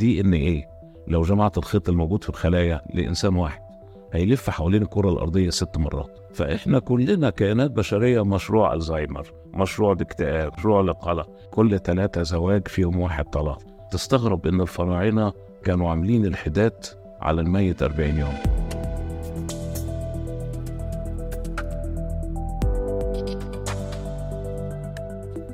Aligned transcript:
دي 0.00 0.20
إن 0.20 0.34
إيه. 0.34 0.68
لو 1.08 1.22
جمعت 1.22 1.58
الخيط 1.58 1.88
الموجود 1.88 2.22
في 2.22 2.28
الخلايا 2.28 2.80
لإنسان 2.94 3.36
واحد 3.36 3.60
هيلف 4.12 4.50
حوالين 4.50 4.82
الكرة 4.82 5.10
الأرضية 5.10 5.50
ست 5.50 5.78
مرات. 5.78 6.18
فإحنا 6.34 6.78
كلنا 6.78 7.30
كائنات 7.30 7.70
بشرية 7.70 8.24
مشروع 8.24 8.74
ألزهايمر 8.74 9.32
مشروع 9.54 9.92
الاكتئاب 9.92 10.52
مشروع 10.58 10.80
القلق 10.80 11.30
كل 11.50 11.78
ثلاثة 11.78 12.22
زواج 12.22 12.68
فيهم 12.68 13.00
واحد 13.00 13.24
طلاق. 13.24 13.62
تستغرب 13.90 14.46
إن 14.46 14.60
الفراعنة 14.60 15.32
كانوا 15.64 15.90
عاملين 15.90 16.26
الحداد 16.26 16.84
على 17.20 17.40
الميت 17.40 17.82
40 17.82 18.18
يوم. 18.18 18.34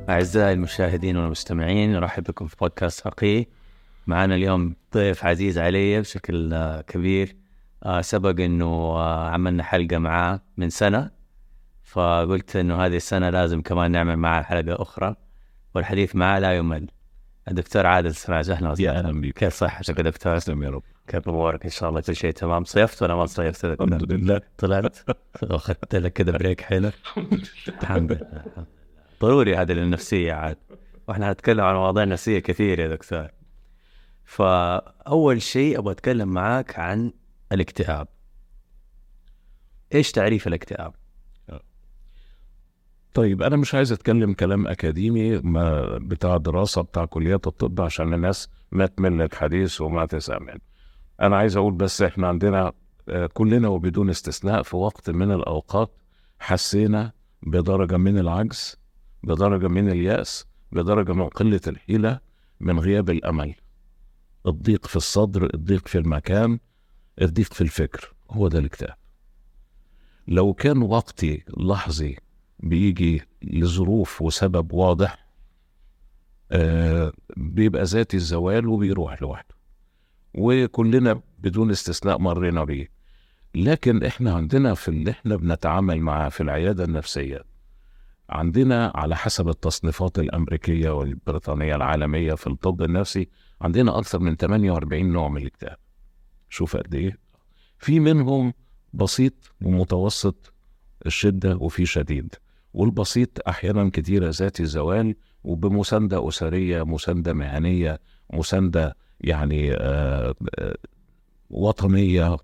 أعزائي 0.08 0.52
المشاهدين 0.52 1.16
والمستمعين 1.16 1.92
نرحب 1.92 2.22
بكم 2.22 2.46
في 2.46 2.56
بودكاست 2.60 3.00
فقيه 3.00 3.55
معنا 4.06 4.34
اليوم 4.34 4.76
ضيف 4.94 5.24
عزيز 5.24 5.58
علي 5.58 6.00
بشكل 6.00 6.54
آه، 6.54 6.80
كبير. 6.80 7.36
آه، 7.82 8.00
سبق 8.00 8.40
إنه 8.40 8.66
آه، 8.66 9.28
عملنا 9.28 9.62
حلقة 9.62 9.98
معاه 9.98 10.40
من 10.56 10.70
سنة 10.70 11.10
فقلت 11.84 12.56
إنه 12.56 12.86
هذه 12.86 12.96
السنة 12.96 13.30
لازم 13.30 13.62
كمان 13.62 13.90
نعمل 13.90 14.16
معاه 14.16 14.42
حلقة 14.42 14.82
أخرى 14.82 15.16
والحديث 15.74 16.16
معاه 16.16 16.38
لا 16.38 16.56
يمل. 16.56 16.90
الدكتور 17.48 17.86
عادل 17.86 18.14
سراج 18.14 18.50
أهلا 18.50 18.74
يا 18.78 18.90
أهلا 18.90 19.20
بك 19.20 19.32
كيف 19.32 19.54
صحتك 19.54 19.98
يا 19.98 20.02
دكتور؟ 20.02 20.38
تسلم 20.38 20.62
يا 20.62 20.70
رب. 20.70 20.82
كيف 21.08 21.28
أمورك؟ 21.28 21.64
إن 21.64 21.70
شاء 21.70 21.88
الله 21.88 22.00
كل 22.00 22.16
شيء 22.16 22.30
تمام. 22.30 22.64
صيفت 22.64 23.02
ولا 23.02 23.14
ما 23.14 23.26
صيفت؟ 23.26 23.64
الحمد 23.64 24.12
لله. 24.12 24.40
طلعت؟ 24.58 24.98
واخذت 25.42 25.94
لك 25.94 26.12
كذا 26.12 26.30
بريك 26.30 26.60
حلو 26.60 26.90
الحمد 27.82 28.12
لله. 28.12 28.66
ضروري 29.22 29.56
هذه 29.56 29.72
للنفسية 29.72 30.32
عاد. 30.32 30.56
وإحنا 31.08 31.30
هنتكلم 31.30 31.60
عن 31.60 31.74
مواضيع 31.74 32.04
نفسية 32.04 32.38
كثير 32.38 32.80
يا 32.80 32.88
دكتور. 32.88 33.35
فأول 34.26 35.42
شيء 35.42 35.78
أبغى 35.78 35.92
أتكلم 35.92 36.28
معاك 36.28 36.78
عن 36.78 37.12
الاكتئاب. 37.52 38.08
إيش 39.94 40.12
تعريف 40.12 40.46
الاكتئاب؟ 40.46 40.94
طيب 43.14 43.42
أنا 43.42 43.56
مش 43.56 43.74
عايز 43.74 43.92
أتكلم 43.92 44.32
كلام 44.32 44.66
أكاديمي 44.66 45.38
ما 45.38 45.98
بتاع 45.98 46.36
دراسه 46.36 46.82
بتاع 46.82 47.04
كليات 47.04 47.46
الطب 47.46 47.80
عشان 47.80 48.14
الناس 48.14 48.48
ما 48.72 48.86
تمل 48.86 49.22
الحديث 49.22 49.80
وما 49.80 50.06
تسامن 50.06 50.58
أنا 51.20 51.36
عايز 51.36 51.56
أقول 51.56 51.72
بس 51.72 52.02
إحنا 52.02 52.28
عندنا 52.28 52.72
آه، 53.08 53.26
كلنا 53.26 53.68
وبدون 53.68 54.10
استثناء 54.10 54.62
في 54.62 54.76
وقت 54.76 55.10
من 55.10 55.32
الأوقات 55.32 55.90
حسينا 56.38 57.12
بدرجة 57.42 57.96
من 57.96 58.18
العجز 58.18 58.76
بدرجة 59.22 59.68
من 59.68 59.88
اليأس 59.88 60.46
بدرجة 60.72 61.12
من 61.12 61.28
قلة 61.28 61.60
الحيلة 61.66 62.20
من 62.60 62.78
غياب 62.80 63.10
الأمل. 63.10 63.54
الضيق 64.46 64.86
في 64.86 64.96
الصدر 64.96 65.54
الضيق 65.54 65.88
في 65.88 65.98
المكان 65.98 66.58
الضيق 67.22 67.52
في 67.52 67.60
الفكر 67.60 68.14
هو 68.30 68.48
ده 68.48 68.58
الاكتئاب 68.58 68.96
لو 70.28 70.54
كان 70.54 70.82
وقتي 70.82 71.44
لحظي 71.56 72.16
بيجي 72.60 73.22
لظروف 73.42 74.22
وسبب 74.22 74.72
واضح 74.72 75.26
آه 76.52 77.12
بيبقى 77.36 77.84
ذاتي 77.84 78.16
الزوال 78.16 78.66
وبيروح 78.66 79.22
لوحده 79.22 79.54
وكلنا 80.34 81.20
بدون 81.38 81.70
استثناء 81.70 82.18
مرينا 82.18 82.64
بيه. 82.64 82.90
لكن 83.54 84.04
إحنا 84.04 84.34
عندنا 84.34 84.74
في 84.74 84.88
اللي 84.88 85.10
إحنا 85.10 85.36
بنتعامل 85.36 86.00
معاه 86.00 86.28
في 86.28 86.40
العيادة 86.42 86.84
النفسية 86.84 87.44
عندنا 88.30 88.92
على 88.94 89.16
حسب 89.16 89.48
التصنيفات 89.48 90.18
الأمريكية 90.18 90.90
والبريطانية 90.90 91.74
العالمية 91.76 92.34
في 92.34 92.46
الطب 92.46 92.82
النفسي 92.82 93.28
عندنا 93.60 93.98
أكثر 93.98 94.18
من 94.18 94.36
48 94.36 95.12
نوع 95.12 95.28
من 95.28 95.42
الاكتئاب 95.42 95.76
شوف 96.48 96.76
قد 96.76 96.94
إيه. 96.94 97.18
في 97.78 98.00
منهم 98.00 98.52
بسيط 98.92 99.52
ومتوسط 99.62 100.52
الشدة 101.06 101.56
وفي 101.56 101.86
شديد 101.86 102.34
والبسيط 102.74 103.48
أحيانا 103.48 103.90
كتيره 103.92 104.30
ذاتي 104.30 104.62
الزوال 104.62 105.14
وبمساندة 105.44 106.28
أسرية 106.28 106.82
مساندة 106.82 107.32
مهنية 107.32 108.00
مساندة 108.32 108.96
يعني 109.20 109.72
آه، 109.74 110.34
آه، 110.58 110.76
وطنية 111.50 112.36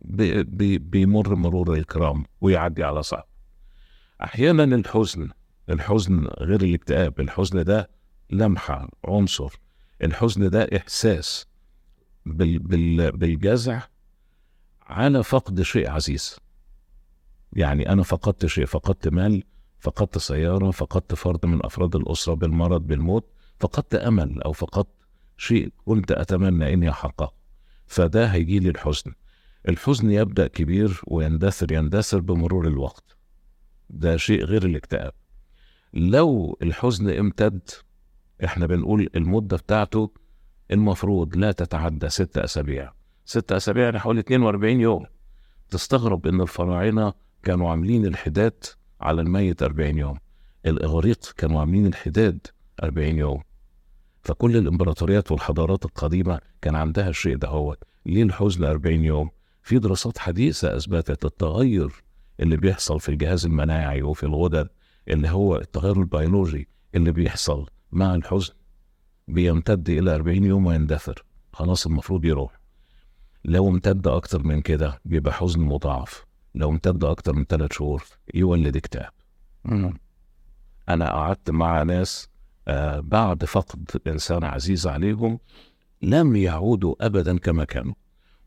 بيمر 0.79 1.35
مرور 1.35 1.75
الكرام 1.75 2.25
ويعدي 2.41 2.85
على 2.85 3.03
صعب 3.03 3.27
أحيانا 4.23 4.65
الحزن 4.65 5.29
الحزن 5.71 6.27
غير 6.41 6.63
الاكتئاب 6.63 7.21
الحزن 7.21 7.65
ده 7.65 7.91
لمحة 8.31 8.89
عنصر. 9.05 9.59
الحزن 10.03 10.51
ده 10.51 10.69
إحساس 10.77 11.47
بال 12.27 12.59
بال 12.59 13.13
بالجزع. 13.13 13.81
على 14.83 15.23
فقد 15.23 15.63
شيء 15.63 15.91
عزيز. 15.91 16.37
يعني 17.53 17.89
أنا 17.93 18.03
فقدت 18.03 18.47
شيء 18.47 18.67
فقدت 18.67 19.09
مال 19.09 19.45
فقدت 19.81 20.19
سيارة 20.19 20.71
فقدت 20.71 21.15
فرد 21.15 21.47
من 21.47 21.65
أفراد 21.65 21.97
الأسرة 21.97 22.35
بالمرض 22.35 22.87
بالموت 22.87 23.31
فقدت 23.61 23.95
أمل 23.95 24.43
أو 24.43 24.53
فقدت 24.53 24.89
شيء. 25.37 25.73
كنت 25.85 26.13
أتمنى 26.13 26.73
إني 26.73 26.91
أحققه. 26.91 27.33
فده 27.87 28.27
هيجي 28.27 28.59
لي 28.59 28.69
الحزن. 28.69 29.13
الحزن 29.69 30.11
يبدأ 30.11 30.47
كبير 30.47 31.01
ويندثر 31.07 31.73
يندثر 31.73 32.21
بمرور 32.21 32.67
الوقت. 32.67 33.17
ده 33.91 34.17
شيء 34.17 34.45
غير 34.45 34.67
الاكتئاب. 34.67 35.13
لو 35.95 36.59
الحزن 36.63 37.11
امتد 37.11 37.71
إحنا 38.45 38.67
بنقول 38.67 39.09
المدة 39.17 39.57
بتاعته 39.57 40.11
المفروض 40.71 41.37
لا 41.37 41.53
تتعدى 41.53 42.09
ست 42.09 42.39
أسابيع. 42.39 42.93
ست 43.25 43.53
أسابيع 43.53 43.85
يعني 43.85 43.99
حوالي 43.99 44.21
42 44.21 44.81
يوم. 44.81 45.07
تستغرب 45.71 46.27
إن 46.27 46.41
الفراعنة 46.41 47.13
كانوا 47.43 47.71
عاملين 47.71 48.07
الحداد 48.07 48.65
على 49.01 49.23
الميت 49.23 49.63
40 49.63 49.99
يوم. 49.99 50.19
الإغريق 50.67 51.33
كانوا 51.37 51.61
عاملين 51.61 51.87
الحداد 51.87 52.47
40 52.83 53.19
يوم. 53.19 53.43
فكل 54.23 54.57
الإمبراطوريات 54.57 55.33
والحضارات 55.33 55.85
القديمة 55.85 56.41
كان 56.63 56.75
عندها 56.75 57.09
الشيء 57.09 57.37
ده 57.37 57.49
هو 57.49 57.77
ليه 58.07 58.23
الحزن 58.23 58.65
40 58.65 59.05
يوم؟ 59.05 59.31
في 59.63 59.79
دراسات 59.79 60.19
حديثة 60.19 60.77
أثبتت 60.77 61.25
التغير 61.25 61.93
اللي 62.41 62.57
بيحصل 62.57 63.01
في 63.01 63.09
الجهاز 63.09 63.47
المناعي 63.47 64.03
وفي 64.03 64.23
الغدد 64.27 64.69
اللي 65.09 65.29
هو 65.29 65.57
التغير 65.57 66.01
البيولوجي 66.01 66.69
اللي 66.95 67.13
بيحصل. 67.13 67.67
مع 67.93 68.15
الحزن 68.15 68.53
بيمتد 69.29 69.91
إلى 69.91 70.15
40 70.15 70.45
يوم 70.45 70.67
ويندثر. 70.67 71.25
خلاص 71.53 71.87
المفروض 71.87 72.25
يروح. 72.25 72.61
لو 73.45 73.69
امتد 73.69 74.07
أكتر 74.07 74.43
من 74.43 74.61
كده 74.61 75.01
بيبقى 75.05 75.33
حزن 75.33 75.61
مضاعف. 75.61 76.25
لو 76.55 76.71
امتد 76.71 77.05
أكتر 77.05 77.33
من 77.33 77.45
ثلاث 77.45 77.73
شهور 77.73 78.05
يولد 78.35 78.77
اكتئاب. 78.77 79.11
أنا 80.89 81.11
قعدت 81.11 81.51
مع 81.51 81.83
ناس 81.83 82.29
آه 82.69 83.01
بعد 83.01 83.45
فقد 83.45 83.91
إنسان 84.07 84.45
عزيز 84.45 84.87
عليهم 84.87 85.39
لم 86.03 86.37
يعودوا 86.37 86.95
ابدا 87.07 87.39
كما 87.39 87.65
كانوا. 87.65 87.95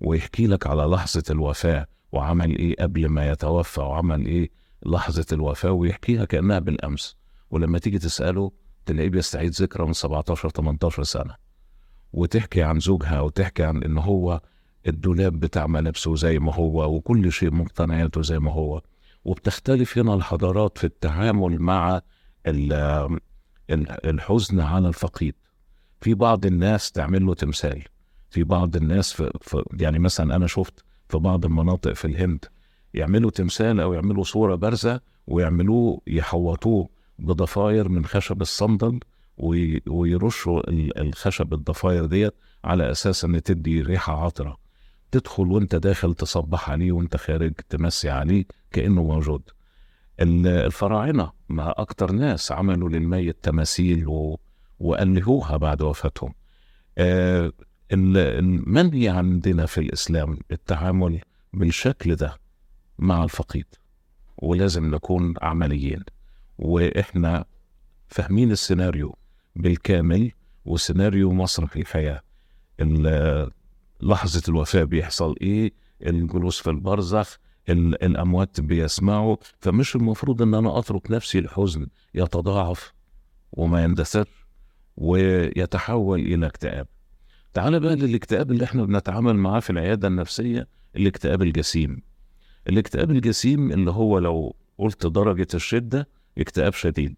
ويحكي 0.01 0.47
لك 0.47 0.67
على 0.67 0.83
لحظة 0.83 1.23
الوفاة 1.29 1.87
وعمل 2.11 2.57
إيه 2.57 2.75
قبل 2.79 3.09
ما 3.09 3.29
يتوفى 3.29 3.81
وعمل 3.81 4.25
إيه 4.25 4.49
لحظة 4.85 5.25
الوفاة 5.31 5.71
ويحكيها 5.71 6.25
كأنها 6.25 6.59
بالأمس. 6.59 7.17
ولما 7.51 7.79
تيجي 7.79 7.99
تسأله 7.99 8.51
تلاقيه 8.85 9.09
بيستعيد 9.09 9.51
ذكرى 9.51 9.85
من 9.85 9.93
17 9.93 10.49
18 10.49 11.03
سنة 11.03 11.35
وتحكي 12.13 12.63
عن 12.63 12.79
زوجها 12.79 13.21
وتحكي 13.21 13.63
عن 13.63 13.83
إن 13.83 13.97
هو 13.97 14.41
الدولاب 14.87 15.39
بتاع 15.39 15.67
ملابسه 15.67 16.15
زي 16.15 16.39
ما 16.39 16.53
هو 16.55 16.95
وكل 16.95 17.31
شيء 17.31 17.51
مقتنياته 17.53 18.21
زي 18.21 18.39
ما 18.39 18.51
هو. 18.51 18.81
وبتختلف 19.25 19.97
هنا 19.97 20.13
الحضارات 20.13 20.77
في 20.77 20.83
التعامل 20.83 21.59
مع 21.61 22.01
ال- 22.47 22.73
ال- 23.69 24.05
الحزن 24.09 24.59
على 24.59 24.87
الفقيد. 24.87 25.35
في 26.01 26.13
بعض 26.13 26.45
الناس 26.45 26.91
تعمل 26.91 27.25
له 27.25 27.33
تمثال. 27.33 27.83
في 28.29 28.43
بعض 28.43 28.75
الناس 28.75 29.13
في, 29.13 29.31
في 29.41 29.63
يعني 29.79 29.99
مثلا 29.99 30.35
أنا 30.35 30.47
شفت 30.47 30.83
في 31.09 31.17
بعض 31.17 31.45
المناطق 31.45 31.93
في 31.93 32.05
الهند 32.05 32.45
يعملوا 32.93 33.31
تمثال 33.31 33.79
أو 33.79 33.93
يعملوا 33.93 34.23
صورة 34.23 34.55
بارزة 34.55 35.01
ويعملوه 35.27 36.01
يحوطوه. 36.07 36.89
بضفاير 37.19 37.89
من 37.89 38.05
خشب 38.05 38.41
الصندل 38.41 38.99
وي- 39.37 39.81
ويرشوا 39.87 40.69
ال- 40.69 40.97
الخشب 40.99 41.53
الضفاير 41.53 42.05
ديت 42.05 42.33
على 42.63 42.91
أساس 42.91 43.25
إن 43.25 43.43
تدي 43.43 43.81
ريحة 43.81 44.25
عطرة. 44.25 44.57
تدخل 45.11 45.51
وأنت 45.51 45.75
داخل 45.75 46.13
تصبح 46.13 46.69
عليه 46.69 46.91
وأنت 46.91 47.17
خارج 47.17 47.53
تمسي 47.69 48.09
عليه 48.09 48.45
كأنه 48.71 49.03
موجود. 49.03 49.41
ال- 50.19 50.47
الفراعنة 50.47 51.31
ما 51.49 51.81
أكتر 51.81 52.11
ناس 52.11 52.51
عملوا 52.51 52.89
للميت 52.89 53.37
تماثيل 53.43 54.07
و... 54.07 54.39
وألهوها 54.79 55.57
بعد 55.57 55.81
وفاتهم. 55.81 56.33
آه 56.97 57.51
المنهي 57.91 59.09
عندنا 59.09 59.65
في 59.65 59.77
الإسلام؟ 59.79 60.37
التعامل 60.51 61.21
بالشكل 61.53 62.15
ده 62.15 62.37
مع 62.99 63.23
الفقيد. 63.23 63.65
ولازم 64.37 64.95
نكون 64.95 65.33
عمليين. 65.41 66.03
وإحنا 66.57 67.45
فاهمين 68.07 68.51
السيناريو 68.51 69.17
بالكامل 69.55 70.31
وسيناريو 70.65 71.31
مسرح 71.33 71.75
الحياة 71.75 72.21
ال- 72.79 73.51
لحظة 74.01 74.41
الوفاة 74.49 74.83
بيحصل 74.83 75.35
إيه 75.41 75.73
الجلوس 76.05 76.59
في 76.61 76.69
البرزخ 76.69 77.37
ال- 77.69 78.03
الأموات 78.03 78.61
بيسمعوا 78.61 79.35
فمش 79.59 79.95
المفروض 79.95 80.41
إن 80.41 80.53
أنا 80.53 80.79
أترك 80.79 81.11
نفسي 81.11 81.39
الحزن 81.39 81.87
يتضاعف 82.13 82.93
وما 83.51 83.83
يندثر 83.83 84.27
ويتحول 84.97 86.19
إلى 86.19 86.45
اكتئاب. 86.47 86.87
تعال 87.53 87.79
بقى 87.79 87.95
للاكتئاب 87.95 88.51
اللي 88.51 88.63
إحنا 88.65 88.83
بنتعامل 88.85 89.35
معاه 89.35 89.59
في 89.59 89.69
العيادة 89.69 90.07
النفسية 90.07 90.67
الاكتئاب 90.95 91.41
الجسيم. 91.41 92.01
الاكتئاب 92.69 93.11
الجسيم 93.11 93.71
اللي 93.71 93.91
هو 93.91 94.19
لو 94.19 94.55
قلت 94.77 95.05
درجة 95.07 95.47
الشدة 95.53 96.07
اكتئاب 96.37 96.73
شديد. 96.73 97.15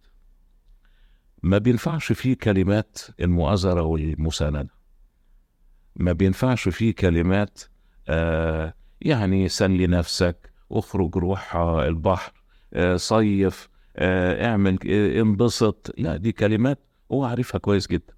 ما 1.43 1.57
بينفعش 1.57 2.11
فيه 2.11 2.33
كلمات 2.33 2.97
المؤازرة 3.19 3.81
والمساندة. 3.81 4.73
ما 5.95 6.11
بينفعش 6.11 6.69
فيه 6.69 6.95
كلمات 6.95 7.59
آه 8.07 8.73
يعني 9.01 9.49
سلي 9.49 9.87
نفسك 9.87 10.51
اخرج 10.71 11.17
روح 11.17 11.55
البحر 11.55 12.33
آه 12.73 12.95
صيف 12.95 13.69
آه 13.95 14.45
اعمل 14.45 14.79
آه 14.89 15.21
انبسط. 15.21 15.93
لا 15.97 16.17
دي 16.17 16.31
كلمات 16.31 16.79
هو 17.11 17.23
عارفها 17.25 17.59
كويس 17.59 17.87
جدا. 17.87 18.13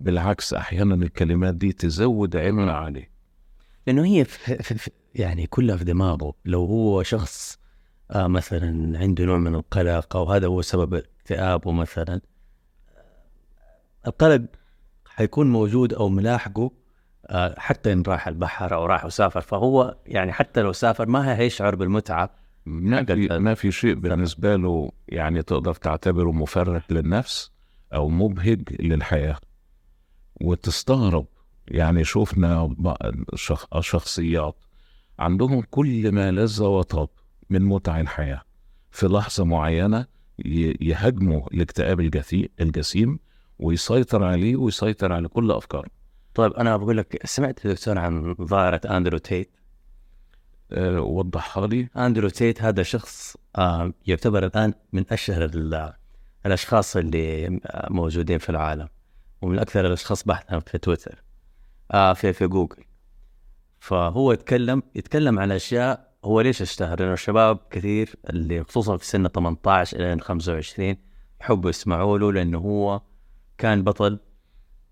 بالعكس 0.00 0.54
أحيانا 0.54 0.94
الكلمات 0.94 1.54
دي 1.54 1.72
تزود 1.72 2.36
عبء 2.36 2.68
عليه. 2.68 3.10
لأنه 3.86 4.04
هي 4.04 4.24
في 4.24 4.90
يعني 5.14 5.46
كلها 5.46 5.76
في 5.76 5.84
دماغه. 5.84 6.34
لو 6.44 6.64
هو 6.64 7.02
شخص 7.02 7.58
آه 8.10 8.26
مثلا 8.26 8.98
عنده 8.98 9.24
نوع 9.24 9.38
من 9.38 9.54
القلق 9.54 10.16
أو 10.16 10.24
هذا 10.32 10.46
هو 10.46 10.62
سبب 10.62 10.94
اكتئابه 10.94 11.72
مثلا 11.72 12.20
القلق 14.06 14.42
حيكون 15.06 15.52
موجود 15.52 15.92
أو 15.94 16.08
ملاحقه 16.08 16.70
آه 17.26 17.54
حتى 17.58 17.92
إن 17.92 18.02
راح 18.02 18.28
البحر 18.28 18.74
أو 18.74 18.86
راح 18.86 19.04
وسافر. 19.04 19.40
فهو 19.40 19.96
يعني 20.06 20.32
حتى 20.32 20.62
لو 20.62 20.72
سافر 20.72 21.06
ما 21.06 21.38
هيشعر 21.38 21.74
بالمتعة. 21.74 22.30
ما 22.66 23.04
في 23.04 23.28
ما 23.38 23.54
في 23.54 23.70
شيء 23.72 23.94
بالنسبة 23.94 24.56
له 24.56 24.92
يعني 25.08 25.42
تقدر 25.42 25.74
تعتبره 25.74 26.32
مفرح 26.32 26.90
للنفس 26.90 27.50
أو 27.94 28.08
مبهج 28.08 28.62
للحياة. 28.80 29.38
وتستغرب 30.40 31.26
يعني 31.68 32.04
شفنا 32.04 32.74
شخصيات 33.80 34.56
عندهم 35.18 35.62
كل 35.70 36.12
ما 36.12 36.30
لذ 36.30 36.62
وطاب. 36.62 37.08
من 37.50 37.62
متع 37.62 38.00
الحياة. 38.00 38.42
في 38.90 39.06
لحظة 39.06 39.44
معينة 39.44 40.06
يهاجموا 40.80 41.46
الاكتئاب 41.54 42.00
الجسيم 42.60 43.18
ويسيطر 43.58 44.24
عليه 44.24 44.56
ويسيطر 44.56 45.12
على 45.12 45.28
كل 45.28 45.50
أفكاره. 45.50 45.88
طيب 46.34 46.52
أنا 46.52 46.76
بقول 46.76 46.96
لك 46.96 47.26
سمعت 47.26 47.66
دكتور 47.66 47.98
عن 47.98 48.34
ظاهرة 48.42 48.80
أندرو 48.96 49.18
تيت؟ 49.18 49.50
أه 50.72 51.00
وضحها 51.00 51.66
لي. 51.66 51.88
أندرو 51.96 52.28
تيت 52.28 52.62
هذا 52.62 52.82
شخص 52.82 53.36
آه 53.56 53.92
يعتبر 54.06 54.46
الآن 54.46 54.74
من 54.92 55.04
أشهر 55.10 55.44
ال- 55.44 55.92
الأشخاص 56.46 56.96
اللي 56.96 57.46
آه، 57.46 57.88
موجودين 57.92 58.38
في 58.38 58.50
العالم 58.50 58.88
ومن 59.42 59.58
أكثر 59.58 59.86
الأشخاص 59.86 60.24
بحثا 60.24 60.58
في 60.58 60.78
تويتر 60.78 61.22
آه 61.92 62.12
في 62.12 62.32
في 62.32 62.46
جوجل. 62.46 62.84
فهو 63.80 64.32
يتكلم 64.32 64.82
يتكلم 64.94 65.38
عن 65.38 65.52
أشياء 65.52 66.13
هو 66.24 66.40
ليش 66.40 66.62
اشتهر؟ 66.62 67.00
لأنه 67.00 67.12
الشباب 67.12 67.58
كثير 67.70 68.16
اللي 68.30 68.64
خصوصا 68.64 68.96
في 68.96 69.06
سن 69.06 69.28
18 69.28 69.96
إلى 69.96 70.20
25 70.20 70.96
يحبوا 71.40 71.70
يسمعوا 71.70 72.18
له 72.18 72.32
لأنه 72.32 72.58
هو 72.58 73.00
كان 73.58 73.84
بطل 73.84 74.18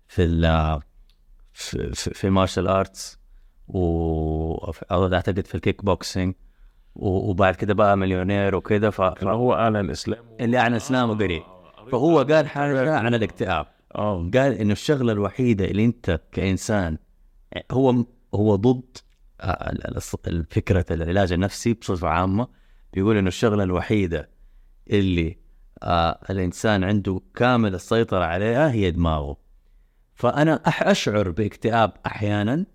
في 0.07 0.23
ال 0.23 0.81
في 1.53 1.91
في, 1.93 2.27
ال 2.27 2.32
martial 2.32 2.67
arts 2.67 3.19
و 3.67 4.71
أو 4.91 5.13
أعتقد 5.13 5.47
في 5.47 5.55
الكيك 5.55 5.85
بوكسينج 5.85 6.33
وبعد 6.95 7.55
كده 7.55 7.73
بقى 7.73 7.97
مليونير 7.97 8.55
وكده 8.55 8.89
ف... 8.89 9.01
هو 9.23 9.53
أعلن 9.53 9.89
إسلامه. 9.89 10.35
اللي 10.39 10.57
عن 10.57 10.73
إسلامه 10.73 11.13
قريب. 11.15 11.43
فهو 11.91 12.21
قال 12.21 12.47
حاجة 12.47 12.97
عن 12.97 13.13
الاكتئاب. 13.13 13.65
آه. 13.95 14.29
قال 14.33 14.53
إنه 14.53 14.71
الشغلة 14.71 15.11
الوحيدة 15.11 15.65
اللي 15.65 15.85
أنت 15.85 16.21
كإنسان 16.31 16.97
هو 17.71 18.05
هو 18.35 18.55
ضد 18.55 18.97
آه، 18.97 19.12
فكره 20.49 20.85
العلاج 20.91 21.31
النفسي 21.31 21.73
بصفة 21.73 22.07
عامة. 22.07 22.47
بيقول 22.93 23.17
إنه 23.17 23.27
الشغلة 23.27 23.63
الوحيدة 23.63 24.29
اللي 24.89 25.37
آه 25.83 26.19
الإنسان 26.29 26.83
عنده 26.83 27.21
كامل 27.35 27.75
السيطرة 27.75 28.25
عليها 28.25 28.71
هي 28.71 28.91
دماغه. 28.91 29.37
فأنا 30.15 30.53
أشعر 30.65 31.29
باكتئاب 31.29 31.93
أحيانا 32.05 32.65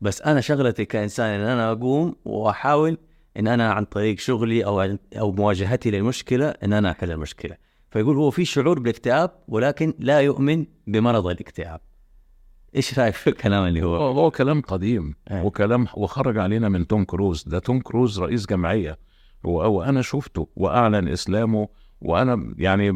بس 0.00 0.22
أنا 0.22 0.40
شغلتي 0.40 0.84
كإنسان 0.84 1.40
إن 1.40 1.46
أنا 1.46 1.72
أقوم 1.72 2.16
وأحاول 2.24 2.98
إن 3.36 3.48
أنا 3.48 3.72
عن 3.72 3.84
طريق 3.84 4.18
شغلي 4.18 4.64
أو 4.64 4.96
أو 5.18 5.32
مواجهتي 5.32 5.90
للمشكلة 5.90 6.48
إن 6.48 6.72
أنا 6.72 6.90
أحل 6.90 7.10
المشكلة. 7.10 7.56
فيقول 7.90 8.16
هو 8.16 8.30
في 8.30 8.44
شعور 8.44 8.78
بالاكتئاب 8.78 9.30
ولكن 9.48 9.94
لا 9.98 10.20
يؤمن 10.20 10.66
بمرض 10.86 11.26
الاكتئاب. 11.26 11.80
إيش 12.76 12.98
رأيك 12.98 13.14
في 13.14 13.30
الكلام 13.30 13.64
اللي 13.66 13.82
هو؟ 13.82 13.96
هو 13.96 14.30
كلام 14.30 14.60
قديم 14.60 15.14
أي. 15.30 15.40
وكلام 15.42 15.86
وخرج 15.94 16.38
علينا 16.38 16.68
من 16.68 16.86
توم 16.86 17.04
كروز. 17.04 17.42
ده 17.48 17.58
توم 17.58 17.80
كروز 17.80 18.20
رئيس 18.20 18.46
جمعية. 18.46 18.98
و- 19.44 19.50
وأنا 19.68 20.02
شفته 20.02 20.48
وأعلن 20.56 21.08
إسلامه 21.08 21.68
وأنا 22.00 22.54
يعني 22.58 22.92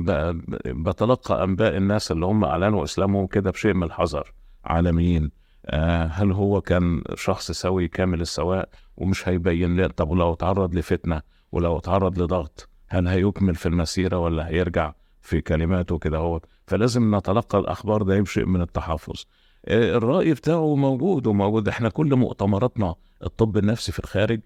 بتلقى 0.66 1.44
أنباء 1.44 1.76
الناس 1.76 2.12
اللي 2.12 2.26
هم 2.26 2.44
أعلنوا 2.44 2.84
اسلامهم 2.84 3.26
كده 3.26 3.50
بشيء 3.50 3.74
من 3.74 3.82
الحذر. 3.82 4.32
عالميين. 4.64 5.30
آه 5.66 6.04
هل 6.06 6.32
هو 6.32 6.60
كان 6.60 7.02
شخص 7.14 7.50
سوي 7.52 7.88
كامل 7.88 8.20
السواء؟ 8.20 8.68
ومش 8.96 9.28
هيبين 9.28 9.76
لي. 9.76 9.88
طب 9.88 10.10
ولو 10.10 10.32
اتعرض 10.32 10.74
لفتنة 10.74 11.22
ولو 11.52 11.78
اتعرض 11.78 12.18
لضغط 12.22 12.68
هل 12.88 13.08
هيكمل 13.08 13.54
في 13.54 13.66
المسيرة 13.66 14.18
ولا 14.18 14.48
هيرجع 14.48 14.92
في 15.20 15.40
كلماته 15.40 15.98
كده 15.98 16.18
هو؟ 16.18 16.40
فلازم 16.66 17.16
نتلقى 17.16 17.58
الأخبار 17.58 18.02
ده 18.02 18.20
بشيء 18.20 18.46
من 18.46 18.60
التحفظ. 18.60 19.14
آه، 19.14 19.26
الرأي 19.68 20.34
بتاعه 20.34 20.74
موجود 20.76 21.26
وموجود. 21.26 21.68
إحنا 21.68 21.88
كل 21.88 22.16
مؤتمراتنا 22.16 22.94
الطب 23.24 23.56
النفسي 23.56 23.92
في 23.92 23.98
الخارج 23.98 24.40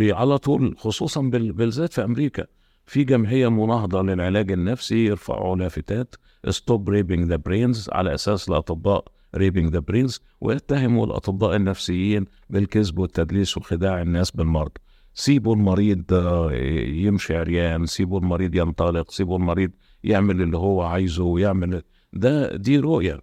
على 0.00 0.38
طول 0.38 0.74
خصوصا 0.78 1.22
بال- 1.22 1.52
بالذات 1.52 1.92
في 1.92 2.04
أمريكا 2.04 2.46
في 2.86 3.04
جمعية 3.04 3.48
مناهضة 3.48 4.02
للعلاج 4.02 4.52
النفسي 4.52 5.06
يرفعوا 5.06 5.56
لافتات 5.56 6.14
stop 6.48 6.88
raping 6.88 7.28
the 7.28 7.36
brains 7.36 7.88
على 7.92 8.14
أساس 8.14 8.48
الأطباء 8.48 9.04
raping 9.36 9.72
the 9.72 9.78
brains 9.78 10.20
ويتهموا 10.40 11.06
الأطباء 11.06 11.56
النفسيين 11.56 12.24
بالكذب 12.50 12.98
والتدليس 12.98 13.56
وخداع 13.58 14.02
الناس 14.02 14.30
بالمرض. 14.30 14.70
سيبوا 15.14 15.54
المريض 15.54 16.02
آه، 16.12 16.52
يمشي 16.86 17.36
عريان 17.36 17.86
سيبوا 17.86 18.20
المريض 18.20 18.54
ينطلق 18.54 19.10
سيبوا 19.10 19.38
المريض 19.38 19.70
يعمل 20.04 20.42
اللي 20.42 20.56
هو 20.58 20.82
عايزه 20.82 21.24
ويعمل 21.24 21.82
ده 22.12 22.56
دي 22.56 22.78
رؤية. 22.78 23.20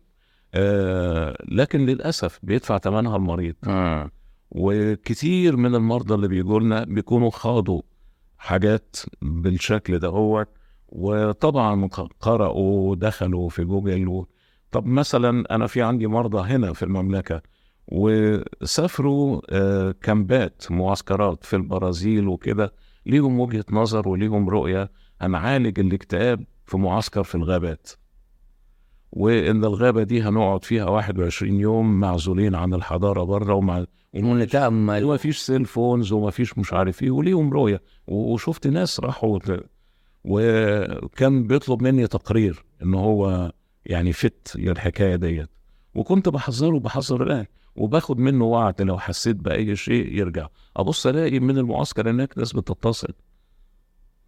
آه 0.54 1.38
لكن 1.48 1.86
للأسف 1.86 2.40
بيدفع 2.44 2.78
ثمنها 2.78 3.16
المريض. 3.16 3.56
آه. 3.68 4.12
وكتير 4.52 5.58
من 5.58 5.76
المرضى 5.76 6.14
اللي 6.14 6.28
بيجوا 6.28 6.60
لنا 6.60 6.84
بيكونوا 6.84 7.30
خاضوا 7.30 7.82
حاجات 8.38 8.96
بالشكل 9.22 10.00
ده 10.00 10.08
هو 10.08 10.46
وطبعا 10.90 11.88
قرأوا 12.20 12.90
ودخلوا 12.92 13.50
في 13.50 13.64
جوجل 13.64 14.08
و... 14.08 14.28
طب 14.72 14.86
مثلا 14.86 15.56
أنا 15.56 15.68
في 15.68 15.82
عندي 15.82 16.08
مرضى 16.08 16.54
هنا 16.54 16.74
في 16.74 16.84
المملكة 16.84 17.42
وسافروا 17.88 19.42
آه، 19.50 19.96
كامبات 20.02 20.64
معسكرات 20.72 21.44
في 21.44 21.56
البرازيل 21.56 22.28
وكده 22.28 22.74
ليهم 23.06 23.40
وجهة 23.40 23.66
نظر 23.72 24.08
وليهم 24.10 24.50
رؤية. 24.50 24.92
هنعالج 25.22 25.80
الاكتئاب 25.80 26.44
في 26.66 26.78
معسكر 26.78 27.24
في 27.24 27.36
الغابات. 27.36 27.90
وإن 29.12 29.66
الغابة 29.66 30.04
دي 30.04 30.22
هنقعد 30.22 30.66
فيها 30.66 30.86
21 30.86 31.60
يوم 31.60 32.00
معزولين 32.00 32.56
عن 32.56 32.74
الحضارة 32.74 33.24
بره 33.24 33.54
ومع 33.54 33.86
وما 35.04 35.18
فيش 35.18 35.38
cell 35.38 35.66
phones 35.66 36.12
وما 36.12 36.32
فيش 36.32 36.58
مش 36.58 36.74
عارف 36.74 37.04
إيه 37.04 37.12
وليهم 37.12 37.54
رؤية. 37.54 37.82
وشفت 38.08 38.68
ناس 38.68 39.00
راحوا 39.00 39.40
وكان 40.26 41.48
بيطلب 41.48 41.82
مني 41.84 42.08
تقرير 42.08 42.66
إن 42.84 42.94
هو 42.94 43.52
يعني 43.86 44.14
fit 44.14 44.52
للحكايه 44.56 45.16
ديت. 45.16 45.50
وكنت 45.96 46.30
بحذره 46.30 46.80
بحذر 46.80 47.24
الان 47.24 47.46
وباخد 47.76 48.20
منه 48.20 48.46
وعد 48.46 48.82
لو 48.82 48.98
حسيت 48.98 49.36
بأي 49.36 49.76
شيء 49.76 50.14
يرجع. 50.14 50.48
أبص 50.78 51.08
ألاقي 51.08 51.40
من 51.40 51.58
المعسكر 51.58 52.10
هناك 52.10 52.38
ناس 52.38 52.54
بتتصل. 52.54 53.14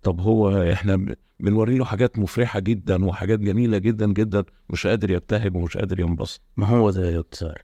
طب 0.03 0.21
هو 0.21 0.71
إحنا 0.71 1.15
بنوري 1.39 1.77
له 1.77 1.85
حاجات 1.85 2.19
مفرحة 2.19 2.59
جدا 2.59 3.05
وحاجات 3.05 3.39
جميلة 3.39 3.77
جدا 3.77 4.13
جدا 4.13 4.43
مش 4.69 4.87
قادر 4.87 5.11
يبتهج 5.11 5.55
ومش 5.55 5.77
قادر 5.77 5.99
ينبسط. 5.99 6.41
ما 6.57 6.65
هو 6.67 6.91
ده 6.91 7.05
يا 7.05 7.17
دكتور؟ 7.17 7.55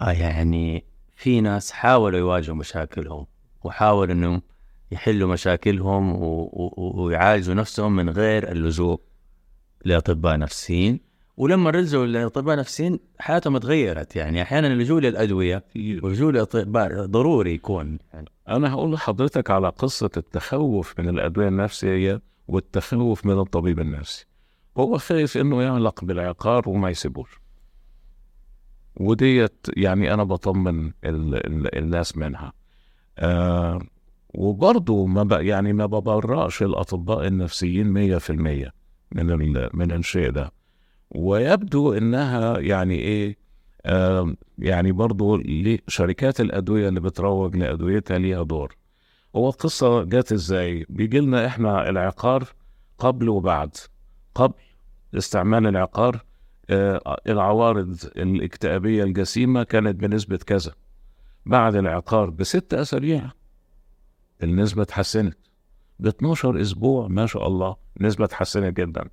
آه 0.00 0.10
يعني 0.10 0.84
في 1.16 1.40
ناس 1.40 1.72
حاولوا 1.72 2.18
يواجهوا 2.18 2.56
مشاكلهم 2.56 3.26
وحاولوا 3.64 4.14
إنهم 4.14 4.42
يحلوا 4.90 5.32
مشاكلهم 5.32 6.12
و... 6.12 6.24
و... 6.42 7.02
ويعالجوا 7.02 7.54
نفسهم 7.54 7.96
من 7.96 8.10
غير 8.10 8.52
اللجوء 8.52 9.00
لأطباء 9.84 10.38
نفسيين. 10.38 11.00
ولما 11.36 11.70
رجعوا 11.70 12.06
لأطباء 12.06 12.58
نفسيين 12.58 12.98
حياتهم 13.18 13.56
اتغيرت 13.56 14.16
يعني 14.16 14.42
أحيانا 14.42 14.66
اللجوء 14.66 15.00
للادويه 15.00 15.64
واللجوء 15.76 16.32
لاطباء 16.32 17.06
ضروري 17.06 17.54
يكون. 17.54 17.98
يعني 18.12 18.28
أنا 18.48 18.72
هقول 18.72 18.92
لحضرتك 18.92 19.50
على 19.50 19.68
قصة 19.68 20.10
التخوف 20.16 21.00
من 21.00 21.08
الأدوية 21.08 21.48
النفسية 21.48 22.22
والتخوف 22.48 23.26
من 23.26 23.38
الطبيب 23.38 23.80
النفسي. 23.80 24.26
هو 24.76 24.98
خايف 24.98 25.36
إنه 25.36 25.62
يعلق 25.62 26.04
بالعقار 26.04 26.68
وما 26.68 26.90
يسيبوش. 26.90 27.40
وديت 28.96 29.66
يعني 29.76 30.14
أنا 30.14 30.24
بطمن 30.24 30.86
ال 30.86 31.34
ال 31.34 31.78
الناس 31.78 32.16
منها. 32.16 32.52
آه 33.18 33.80
وبرضه 34.34 35.06
ما 35.06 35.22
ب 35.22 35.32
يعني 35.32 35.72
ما 35.72 35.86
ببرأش 35.86 36.62
الأطباء 36.62 37.26
النفسيين 37.26 37.86
مية 37.92 38.18
في 38.18 38.30
المية 38.30 38.72
من 39.12 39.30
ال 39.30 39.70
من 39.74 39.92
الشيء 39.92 40.30
ده. 40.30 40.59
ويبدو 41.10 41.92
إنها 41.92 42.58
يعني 42.58 42.94
إيه 42.94 43.36
آه 43.86 44.34
يعني 44.58 44.92
برضه 44.92 45.42
شركات 45.88 46.40
الأدوية 46.40 46.88
اللي 46.88 47.00
بتروج 47.00 47.56
لأدويتها 47.56 48.18
ليها 48.18 48.42
دور. 48.42 48.76
هو 49.36 49.48
القصة 49.48 50.02
جت 50.04 50.32
إزاي؟ 50.32 50.86
بيجي 50.88 51.20
لنا 51.20 51.46
إحنا 51.46 51.88
العقار 51.88 52.44
قبل 52.98 53.28
وبعد. 53.28 53.76
قبل 54.34 54.54
استعمال 55.14 55.66
العقار 55.66 56.24
آه 56.70 57.20
العوارض 57.28 57.96
الاكتئابية 58.16 59.04
الجسيمة 59.04 59.62
كانت 59.62 59.96
بنسبة 60.00 60.36
كذا. 60.36 60.72
بعد 61.46 61.74
العقار 61.76 62.30
بست 62.30 62.74
أسابيع 62.74 63.30
النسبة 64.42 64.82
اتحسنت. 64.82 65.36
ب 65.98 66.06
12 66.06 66.60
أسبوع 66.60 67.08
ما 67.08 67.26
شاء 67.26 67.46
الله 67.46 67.76
النسبة 68.00 68.24
اتحسنت 68.24 68.76
جدا. 68.76 69.08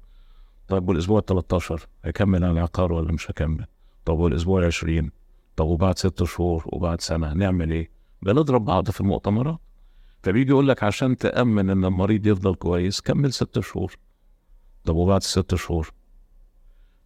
طيب 0.67 0.89
والأسبوع 0.89 1.19
ال 1.19 1.25
13 1.25 1.87
هيكمل 2.03 2.43
على 2.43 2.53
العقار 2.53 2.93
ولا 2.93 3.11
مش 3.11 3.31
هكمل؟ 3.31 3.65
طب 4.05 4.19
والأسبوع 4.19 4.59
ال 4.59 4.65
20 4.65 5.11
طب 5.55 5.65
وبعد 5.65 5.97
ست 5.97 6.23
شهور 6.23 6.63
وبعد 6.65 7.01
سنة 7.01 7.33
نعمل 7.33 7.71
إيه؟ 7.71 7.89
بنضرب 8.21 8.65
بعض 8.65 8.89
في 8.89 9.01
المؤتمرات. 9.01 9.59
فبيجي 10.23 10.49
يقول 10.51 10.67
لك 10.67 10.83
عشان 10.83 11.17
تأمن 11.17 11.69
إن 11.69 11.85
المريض 11.85 12.27
يفضل 12.27 12.55
كويس 12.55 13.01
كمل 13.01 13.33
ست 13.33 13.59
شهور. 13.59 13.95
طب 14.85 14.95
وبعد 14.95 15.23
ست 15.23 15.55
شهور؟ 15.55 15.93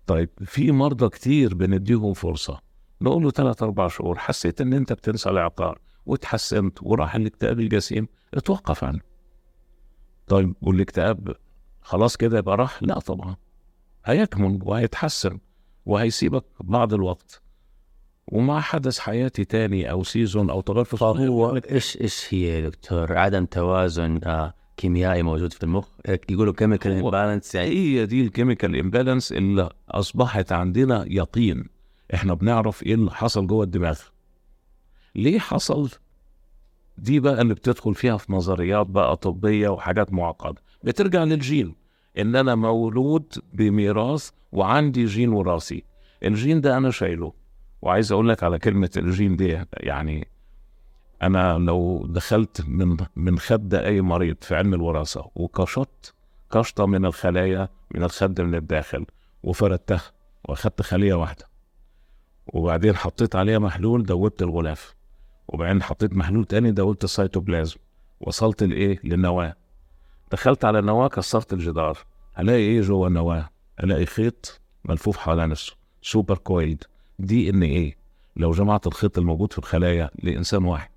طيب 0.08 0.30
في 0.46 0.72
مرضى 0.72 1.10
كتير 1.10 1.54
بنديهم 1.56 2.14
فرصة. 2.14 2.62
نقول 3.02 3.24
له 3.24 3.32
ثلاث 3.32 3.64
أربع 3.64 3.88
شهور. 3.88 4.18
حسيت 4.18 4.62
إن 4.62 4.74
أنت 4.74 4.94
بتنسى 4.94 5.30
العقار 5.30 5.80
وتحسنت 6.06 6.80
وراح 6.84 7.16
الاكتئاب 7.16 7.60
الجسيم. 7.60 8.08
اتوقف 8.34 8.84
عنه. 8.84 9.00
طيب 10.28 10.56
والإكتئاب 10.62 11.36
خلاص 11.82 12.18
كده 12.18 12.38
يبقى 12.38 12.58
راح؟ 12.58 12.84
لا 12.84 13.00
طبعا. 13.00 13.36
هيكمن 14.06 14.60
وهيتحسن 14.64 15.38
وهيسيبك 15.86 16.44
بعض 16.60 16.94
الوقت. 16.94 17.42
ومع 18.28 18.60
حدث 18.62 19.00
حياتي 19.00 19.46
تاني 19.46 19.92
أو 19.92 20.04
season 20.04 20.50
أو 20.50 20.62
تغير 20.62 20.84
في 20.84 20.98
هو 21.06 21.56
إيش 21.56 22.02
إيش 22.02 22.34
هي 22.34 22.42
يا 22.42 22.70
دكتور؟ 22.70 23.18
عدم 23.18 23.46
توازن 23.46 24.20
آه 24.24 24.54
كيميائي 24.78 25.24
موجود 25.24 25.54
في 25.54 25.64
المخ؟ 25.64 25.88
يقولوا 26.30 26.54
chemical 26.54 26.92
imbalance 26.92 27.56
يعني؟ 27.56 27.70
هي 27.70 28.06
دي 28.06 28.22
ال 28.22 28.28
chemical 28.28 28.80
imbalance 28.80 29.32
اللي 29.32 29.70
أصبحت 29.90 30.52
عندنا 30.52 31.06
يقين. 31.08 31.66
إحنا 32.14 32.34
بنعرف 32.34 32.84
إيه 32.84 32.94
اللي 32.94 33.12
حصل 33.12 33.48
جوه 33.48 33.64
الدماغ. 33.64 34.00
ليه 35.16 35.40
حصل؟ 35.40 35.90
دي 36.98 37.20
بقى 37.20 37.42
اللي 37.42 37.54
بتدخل 37.54 37.96
فيها 37.96 38.18
في 38.18 38.34
نظريات 38.34 38.88
بقى 38.88 39.18
طبية 39.18 39.70
وحاجات 39.70 40.14
معقدة. 40.14 40.62
بترجع 40.84 41.24
للجين. 41.24 41.76
إن 42.18 42.36
أنا 42.36 42.56
مولود 42.56 43.34
بميراث 43.54 44.30
وعندي 44.52 45.06
جين 45.06 45.30
وراثي. 45.30 45.84
الجين 46.24 46.62
ده 46.62 46.78
أنا 46.78 46.92
شايله. 46.92 47.34
وعايز 47.82 48.12
أقول 48.12 48.30
لك 48.30 48.44
على 48.44 48.60
كلمة 48.60 48.90
الجين 48.98 49.36
دي 49.36 49.64
يعني 49.74 50.28
أنا 51.22 51.58
لو 51.58 52.06
دخلت 52.10 52.62
من 52.68 52.98
من 53.16 53.40
خد 53.40 53.74
أي 53.74 54.02
مريض 54.02 54.36
في 54.42 54.56
علم 54.56 54.74
الوراثة 54.74 55.32
وكشطت 55.36 56.14
كشطة 56.52 56.86
من 56.86 57.06
الخلايا 57.06 57.70
من 57.96 58.04
الخد 58.04 58.42
من 58.42 58.56
الداخل 58.56 59.06
وفردتها 59.44 60.02
وأخدت 60.46 60.82
خلية 60.82 61.14
واحدة 61.14 61.46
وبعدين 62.48 62.96
حطيت 62.96 63.36
عليها 63.36 63.60
محلول 63.60 64.04
دوبت 64.04 64.42
الغلاف 64.42 64.96
وبعدين 65.48 65.84
حطيت 65.84 66.14
محلول 66.14 66.46
تاني 66.46 66.72
دوبت 66.72 67.04
السيتوبلازم 67.04 67.78
وصلت 68.22 68.64
لإيه؟ 68.64 69.00
للنواة. 69.04 69.56
دخلت 70.32 70.66
على 70.66 70.80
النواه 70.80 71.08
كسرت 71.08 71.54
الجدار. 71.54 71.98
ألاقي 72.40 72.60
إيه 72.60 72.82
جوه 72.82 73.08
النواة؟ 73.08 73.50
ألاقي 73.84 74.06
خيط 74.06 74.62
ملفوف 74.86 75.18
حوالين 75.18 75.50
نفسه 75.50 75.74
supercoiled. 76.02 76.84
DNA؟ 77.20 77.98
لو 78.36 78.52
جمعت 78.52 78.88
الخيط 78.88 79.18
الموجود 79.18 79.54
في 79.54 79.60
الخلايا 79.60 80.10
لإنسان 80.24 80.64
واحد 80.66 80.90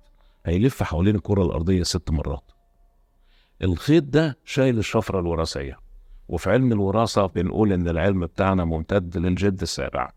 هيلف 0.45 0.83
حوالين 0.83 1.15
الكرة 1.15 1.43
الأرضية 1.43 1.83
ست 1.83 2.11
مرات. 2.11 2.51
الخيط 3.63 4.03
ده 4.03 4.37
شايل 4.45 4.77
الشفرة 4.77 5.19
الوراثية 5.19 5.79
وفي 6.29 6.49
علم 6.51 6.71
الوراثة 6.71 7.25
بنقول 7.25 7.73
إن 7.73 7.87
العلم 7.89 8.25
بتاعنا 8.25 8.65
ممتد 8.65 9.17
للجد 9.17 9.61
السابع. 9.61 10.11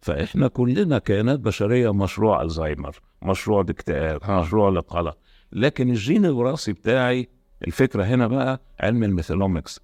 فإحنا 0.00 0.48
كلنا 0.48 0.98
كائنات 0.98 1.40
بشرية 1.40 1.92
مشروع 1.92 2.42
ألزهايمر 2.42 3.00
مشروع 3.22 3.60
الاكتئاب 3.60 4.30
مشروع 4.30 4.68
القلق 4.68 5.18
لكن 5.52 5.90
الجين 5.90 6.24
الوراثي 6.24 6.72
بتاعي 6.72 7.28
الفكرة 7.66 8.04
هنا 8.04 8.26
بقى 8.26 8.60
علم 8.80 9.04
ال 9.04 9.10
methylomics 9.10 9.80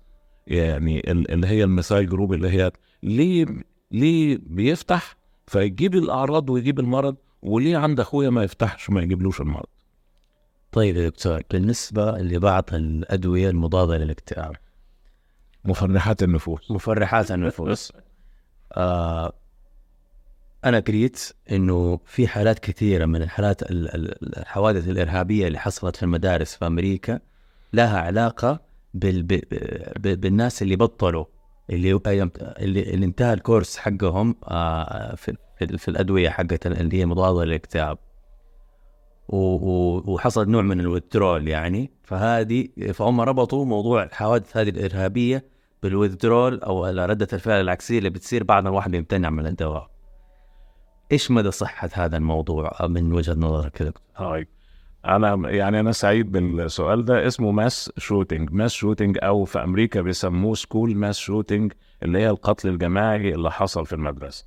يعني 0.47 1.11
اللي 1.11 1.47
هي 1.47 1.65
ال 1.65 1.71
methyl 1.71 2.09
group 2.09 2.33
اللي 2.33 2.49
هي 2.49 2.73
ليه 3.03 3.47
ليه 3.91 4.39
بيفتح 4.43 5.17
فيجيب 5.47 5.95
الأعراض 5.95 6.51
ويجيب 6.51 6.81
المرض 6.81 7.17
وليه 7.43 7.77
عند 7.77 8.01
أخويا 8.01 8.31
ما 8.31 8.43
يفتحش 8.43 8.91
ما 8.91 9.03
يجيبلوش 9.03 9.41
المرض. 9.41 9.67
طيب 10.73 10.97
يا 10.97 11.09
دكتور 11.09 11.43
بالنسبة 11.51 12.19
لبعض 12.19 12.65
الأدوية 12.73 13.51
المضادة 13.51 13.97
للاكتئاب. 13.97 14.57
مفرحات 15.65 16.23
النفوس. 16.23 16.71
مفرحات 16.71 17.33
النفوس. 17.33 17.93
آه 18.77 19.33
أنا 20.65 20.79
قريت 20.81 21.33
إنه 21.51 22.01
في 22.07 22.29
حالات 22.29 22.59
كثيرة 22.59 23.07
من 23.07 23.23
الحالات 23.23 23.63
الحوادث 23.71 24.89
الإرهابية 24.89 25.47
اللي 25.47 25.59
حصلت 25.59 25.97
في 25.97 26.03
المدارس 26.03 26.57
في 26.57 26.67
أمريكا 26.67 27.21
لها 27.75 28.01
علاقة 28.01 28.61
بال... 28.95 29.23
بالناس 30.17 30.63
اللي 30.63 30.77
بطلوا 30.77 31.25
اللي 31.71 32.01
اللي, 32.59 33.05
انتهى 33.05 33.33
الكورس 33.33 33.77
حقهم 33.77 34.37
آه 34.45 35.15
في, 35.15 35.37
في 35.79 35.89
الأدوية 35.89 36.29
حقت 36.29 36.67
اللي 36.67 36.97
هي 37.01 37.07
مضادة 37.07 37.45
للاكتئاب. 37.45 37.99
وحصل 39.29 40.51
نوع 40.51 40.63
من 40.63 40.81
ال 40.81 40.87
withdrawal 40.87 41.49
يعني. 41.49 41.91
فهذه 42.03 42.69
فهم 42.93 43.21
ربطوا 43.21 43.65
موضوع 43.65 44.03
الحوادث 44.03 44.57
هذه 44.57 44.69
الإرهابية 44.69 45.45
بال 45.83 45.96
withdrawal 45.96 46.61
أو 46.61 46.87
رده 46.87 47.29
الفعل 47.33 47.61
العكسية 47.61 47.99
اللي 47.99 48.11
بتصير 48.11 48.45
بعد 48.45 48.63
ما 48.63 48.69
الواحد 48.69 48.91
بيمتنع 48.91 49.31
من 49.31 49.47
الدواء. 49.47 49.91
إيش 51.13 51.31
مدى 51.31 51.51
صحة 51.51 51.91
هذا 51.93 52.17
الموضوع 52.17 52.73
من 52.87 53.13
وجهة 53.13 53.35
نظرك 53.35 53.81
يا 53.81 53.93
طيب. 54.19 54.49
أنا 55.05 55.51
يعني 55.51 55.81
أنا 55.81 55.93
سعيد 55.93 56.33
بالسؤال 56.33 57.05
ده. 57.05 57.27
اسمه 57.27 57.51
mass 57.51 57.93
shooting 57.99 58.53
mass 58.53 58.73
shooting 58.73 59.19
أو 59.23 59.45
في 59.45 59.63
أمريكا 59.65 60.01
بيسموه 60.03 60.55
school 60.55 60.97
mass 60.97 61.19
shooting 61.19 61.73
اللي 62.03 62.19
هي 62.19 62.31
القتل 62.31 62.69
الجماعي 62.69 63.35
اللي 63.35 63.51
حصل 63.51 63.87
في 63.87 63.93
المدرسة 63.93 64.47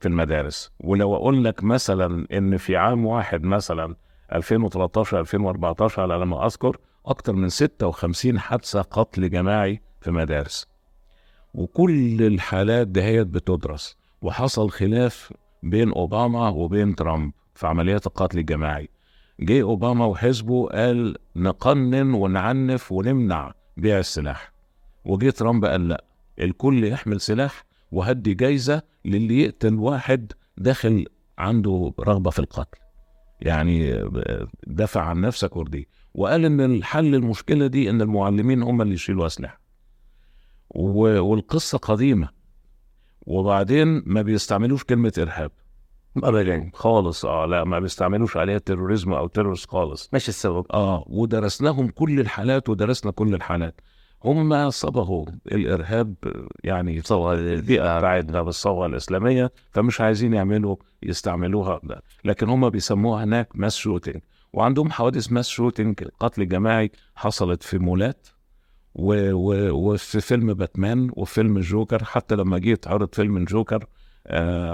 في 0.00 0.08
المدارس. 0.08 0.72
ولو 0.80 1.16
أقول 1.16 1.44
لك 1.44 1.64
مثلا 1.64 2.26
إن 2.32 2.56
في 2.56 2.76
عام 2.76 3.06
واحد 3.06 3.42
مثلا 3.42 3.96
2013 4.32 5.20
2014 5.20 6.12
على 6.12 6.26
ما 6.26 6.46
أذكر 6.46 6.76
أكثر 7.06 7.32
من 7.32 7.48
56 7.48 8.38
حادثة 8.38 8.82
قتل 8.82 9.30
جماعي 9.30 9.80
في 10.00 10.10
مدارس. 10.10 10.68
وكل 11.54 12.22
الحالات 12.22 12.86
دهيت 12.88 13.26
بتدرس. 13.26 13.96
وحصل 14.22 14.70
خلاف 14.70 15.32
بين 15.62 15.92
أوباما 15.92 16.48
وبين 16.48 16.94
ترامب 16.94 17.32
في 17.54 17.66
عمليات 17.66 18.06
القتل 18.06 18.38
الجماعي. 18.38 18.88
جه 19.40 19.62
أوباما 19.62 20.04
وحزبه 20.04 20.66
قال 20.66 21.16
نقنن 21.36 22.14
ونعنف 22.14 22.92
ونمنع 22.92 23.52
بيع 23.76 23.98
السلاح. 23.98 24.52
وجه 25.04 25.30
ترامب 25.30 25.64
قال 25.64 25.88
لا 25.88 26.04
الكل 26.38 26.84
يحمل 26.84 27.20
سلاح 27.20 27.64
وهدي 27.92 28.34
جايزة 28.34 28.82
للي 29.04 29.42
يقتل 29.42 29.74
واحد 29.74 30.32
داخل 30.56 31.06
عنده 31.38 31.94
رغبة 32.00 32.30
في 32.30 32.38
القتل. 32.38 32.78
يعني 33.40 34.04
دافع 34.66 35.00
عن 35.02 35.20
نفسك 35.20 35.56
وردي 35.56 35.88
وقال 36.14 36.44
إن 36.44 36.60
الحل 36.60 37.14
المشكلة 37.14 37.66
دي 37.66 37.90
إن 37.90 38.02
المعلمين 38.02 38.62
هم 38.62 38.82
اللي 38.82 38.94
يشيلوا 38.94 39.26
أسلحة. 39.26 39.60
والقصة 40.70 41.78
قديمة. 41.78 42.28
وبعدين 43.26 44.02
ما 44.06 44.22
بيستعملوش 44.22 44.84
كلمة 44.84 45.12
إرهاب. 45.18 45.50
ابدا 46.24 46.70
خالص. 46.74 47.24
آه 47.24 47.46
لا 47.46 47.64
ما 47.64 47.78
بيستعملوش 47.78 48.36
عليها 48.36 48.58
terrorism 48.58 49.12
أو 49.12 49.26
terrorist 49.26 49.70
خالص. 49.70 50.10
مش 50.12 50.28
السبب. 50.28 50.66
آه 50.72 51.04
ودرسناهم 51.06 51.88
كل 51.88 52.20
الحالات 52.20 52.68
ودرسنا 52.68 53.12
كل 53.12 53.34
الحالات. 53.34 53.80
هم 54.24 54.70
صبغوا 54.70 55.26
الإرهاب 55.52 56.14
يعني 56.64 57.00
صور 57.00 57.34
البيئه 57.34 57.98
بتاعتنا 57.98 58.42
بالصبغه 58.42 58.86
الإسلامية 58.86 59.52
فمش 59.70 60.00
عايزين 60.00 60.34
يعملوا 60.34 60.76
يستعملوها. 61.02 61.80
ده. 61.82 62.02
لكن 62.24 62.48
هم 62.48 62.70
بيسموها 62.70 63.24
هناك 63.24 63.48
mass 63.54 63.76
shooting 63.76 64.20
وعندهم 64.52 64.90
حوادث 64.90 65.32
mass 65.32 65.48
shooting 65.48 66.04
قتل 66.20 66.48
جماعي 66.48 66.90
حصلت 67.14 67.62
في 67.62 67.78
مولات 67.78 68.28
و... 68.94 69.32
و... 69.32 69.70
وفي 69.70 70.20
فيلم 70.20 70.54
باتمان 70.54 71.10
وفيلم 71.12 71.56
الجوكر 71.56 72.04
حتى 72.04 72.34
لما 72.36 72.58
جه 72.58 72.68
يتعرض 72.68 73.14
فيلم 73.14 73.36
الجوكر 73.36 73.76
آه، 73.82 73.86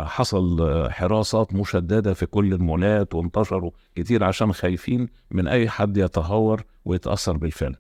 حصل 0.05 0.63
آه، 0.63 0.89
حراسات 0.89 1.55
مشددة 1.55 2.15
في 2.15 2.27
كل 2.27 2.53
المولات 2.53 3.15
وانتشروا 3.15 3.71
كتير 3.95 4.25
عشان 4.25 4.53
خايفين 4.53 5.09
من 5.31 5.49
أي 5.49 5.69
حد 5.69 5.97
يتهور 5.97 6.63
ويتأثر 6.85 7.37
بالفيلم 7.37 7.77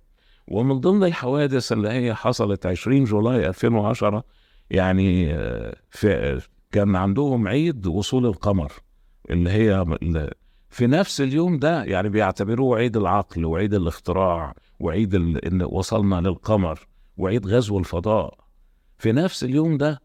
ومن 0.48 0.80
ضمن 0.80 1.04
الحوادث 1.04 1.72
اللي 1.72 1.88
هي 1.88 2.14
حصلت 2.14 2.66
20 2.66 3.04
جولاي 3.04 3.48
2010 3.48 4.24
يعني 4.70 5.34
آه، 5.34 5.76
في 5.90 6.40
كان 6.72 6.96
عندهم 6.96 7.48
عيد 7.48 7.86
وصول 7.86 8.26
القمر 8.26 8.72
اللي 9.30 9.50
هي 9.50 9.84
في 10.70 10.86
نفس 10.86 11.20
اليوم 11.20 11.58
ده 11.58 11.84
يعني 11.84 12.08
بيعتبروه 12.08 12.78
عيد 12.78 12.96
العقل 12.96 13.44
وعيد 13.44 13.74
الاختراع 13.74 14.54
وعيد. 14.80 15.14
إن 15.14 15.62
وصلنا 15.62 16.20
للقمر 16.20 16.86
وعيد 17.16 17.46
غزو 17.46 17.78
الفضاء 17.78 18.34
في 18.98 19.12
نفس 19.12 19.44
اليوم 19.44 19.76
ده 19.78 20.00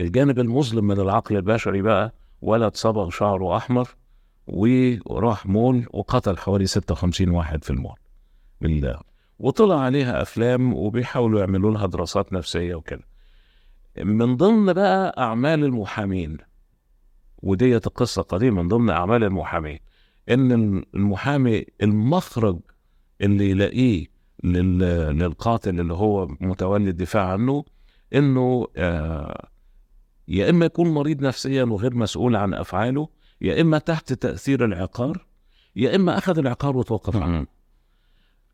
الجانب 0.00 0.38
المظلم 0.38 0.84
من 0.86 1.00
العقل 1.00 1.36
البشري 1.36 1.82
بقى 1.82 2.14
ولد 2.42 2.76
صبغ 2.76 3.10
شعره 3.10 3.56
أحمر 3.56 3.88
وراح 4.46 5.46
مول 5.46 5.86
وقتل 5.92 6.36
حوالي 6.38 6.66
56 6.66 7.28
واحد 7.28 7.64
في 7.64 7.70
المول. 7.70 7.96
بالله. 8.60 9.00
وطلع 9.38 9.80
عليها 9.80 10.22
أفلام 10.22 10.74
وبيحاولوا 10.74 11.40
يعملوا 11.40 11.70
لها 11.70 11.86
دراسات 11.86 12.32
نفسية 12.32 12.74
وكده. 12.74 13.02
من 13.98 14.36
ضمن 14.36 14.72
بقى 14.72 15.14
أعمال 15.18 15.64
المحامين 15.64 16.36
وديت 17.42 17.86
القصة 17.86 18.22
قديمة 18.22 18.62
من 18.62 18.68
ضمن 18.68 18.90
أعمال 18.90 19.24
المحامين 19.24 19.78
إن 20.30 20.52
المحامي 20.94 21.64
المخرج 21.82 22.58
اللي 23.20 23.50
يلاقيه 23.50 24.06
لل... 24.44 24.78
للقاتل 25.18 25.80
اللي 25.80 25.94
هو 25.94 26.26
متولي 26.40 26.90
الدفاع 26.90 27.32
عنه 27.32 27.64
إنه 28.14 28.66
آه 28.76 29.48
يا 30.28 30.50
إما 30.50 30.66
يكون 30.66 30.88
مريض 30.94 31.20
نفسيا 31.20 31.64
وغير 31.64 31.94
مسؤول 31.94 32.36
عن 32.36 32.54
أفعاله 32.54 33.08
يا 33.40 33.60
إما 33.60 33.78
تحت 33.78 34.12
تأثير 34.12 34.64
العقار 34.64 35.26
يا 35.76 35.96
إما 35.96 36.18
أخذ 36.18 36.38
العقار 36.38 36.76
وتوقف 36.76 37.16
عنه. 37.16 37.46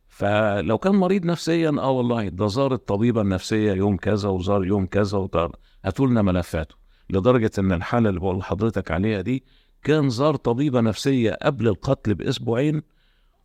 فلو 0.08 0.78
كان 0.78 0.94
مريض 0.94 1.24
نفسيا 1.24 1.68
آه 1.78 1.90
والله 1.90 2.28
ده 2.28 2.46
زار 2.46 2.74
الطبيبة 2.74 3.20
النفسية 3.20 3.72
يوم 3.72 3.96
كذا 3.96 4.28
وزار 4.28 4.64
يوم 4.64 4.86
كذا 4.86 5.18
وطار. 5.18 5.56
هاتوا 5.84 6.06
لنا 6.06 6.22
ملفاته 6.22 6.74
لدرجة 7.10 7.50
إن 7.58 7.72
الحالة 7.72 8.08
اللي 8.08 8.20
بقول 8.20 8.38
لحضرتك 8.38 8.90
عليها 8.90 9.20
دي 9.20 9.44
كان 9.82 10.10
زار 10.10 10.36
طبيبة 10.36 10.80
نفسية 10.80 11.38
قبل 11.42 11.68
القتل 11.68 12.14
بأسبوعين 12.14 12.82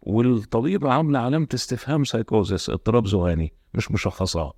والطبيبة 0.01 0.91
عاملة 0.93 1.19
علامة 1.19 1.47
استفهام 1.53 2.03
سايكوزيس 2.03 2.69
اضطراب 2.69 3.07
ذهاني 3.07 3.53
مش 3.73 3.91
مشخصاه 3.91 4.53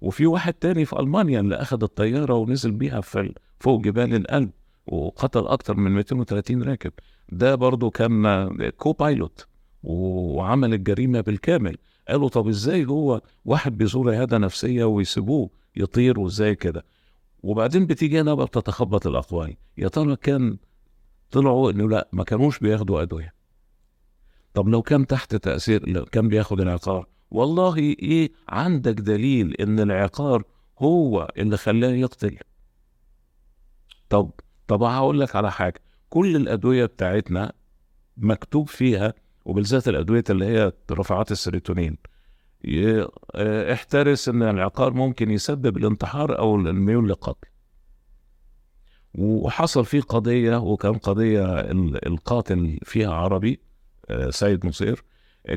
وفي 0.00 0.26
واحد 0.26 0.52
تاني 0.54 0.84
في 0.84 1.00
ألمانيا 1.00 1.40
اللي 1.40 1.54
أخذ 1.56 1.82
الطيارة 1.82 2.34
ونزل 2.34 2.70
بيها 2.72 3.00
في 3.00 3.34
فوق 3.58 3.80
جبال 3.80 4.14
الألب 4.14 4.50
وقتل 4.86 5.46
أكتر 5.46 5.76
من 5.76 5.90
230 5.90 6.62
راكب. 6.62 6.92
ده 7.32 7.54
برضو 7.54 7.90
كان 7.90 8.48
co-pilot 8.70 9.46
وعمل 9.82 10.74
الجريمة 10.74 11.20
بالكامل. 11.20 11.76
قالوا 12.08 12.28
طب 12.28 12.48
إزاي 12.48 12.86
هو 12.86 13.20
واحد 13.44 13.78
بيزور 13.78 14.10
عيادة 14.10 14.38
نفسية 14.38 14.84
ويسيبوه 14.84 15.50
يطير 15.76 16.20
وإزاي 16.20 16.54
كده؟ 16.54 16.84
وبعدين 17.42 17.86
بتيجي 17.86 18.20
هنا 18.20 18.34
بقى 18.34 18.46
بتتخبط 18.46 19.06
الاقوال 19.06 19.56
يا 19.78 19.88
ترى 19.88 20.16
كان 20.16 20.56
طلعوا 21.30 21.70
إنه 21.70 21.88
لا 21.88 22.08
ما 22.12 22.24
كانوش 22.24 22.58
بياخدوا 22.58 23.02
أدوية. 23.02 23.34
طب 24.54 24.68
لو 24.68 24.82
كان 24.82 25.06
تحت 25.06 25.36
تأثير 25.36 26.04
كان 26.04 26.28
بياخد 26.28 26.60
العقار 26.60 27.06
والله 27.30 27.78
إيه 27.78 28.32
عندك 28.48 28.94
دليل 28.94 29.54
إن 29.54 29.80
العقار 29.80 30.44
هو 30.78 31.32
اللي 31.38 31.56
خلاه 31.56 31.88
يقتل. 31.90 32.38
طب 34.08 34.30
طب 34.68 34.82
هقول 34.82 35.20
لك 35.20 35.36
على 35.36 35.52
حاجة. 35.52 35.80
كل 36.10 36.36
الأدوية 36.36 36.84
بتاعتنا 36.86 37.52
مكتوب 38.16 38.68
فيها 38.68 39.14
وبالذات 39.44 39.88
الأدوية 39.88 40.24
اللي 40.30 40.44
هي 40.46 40.72
رفعات 40.92 41.32
السيروتونين 41.32 41.96
آه، 43.34 43.72
احترس 43.72 44.28
إن 44.28 44.42
العقار 44.42 44.92
ممكن 44.92 45.30
يسبب 45.30 45.76
الانتحار 45.76 46.38
أو 46.38 46.56
الميول 46.56 47.08
للقتل 47.08 47.48
وحصل 49.14 49.84
فيه 49.84 50.00
قضية 50.00 50.56
وكان 50.56 50.92
قضية 50.94 51.60
ال- 51.60 52.06
القاتل 52.06 52.78
فيها 52.84 53.14
عربي 53.14 53.60
آه، 54.10 54.30
سيد 54.30 54.66
نصير. 54.66 55.04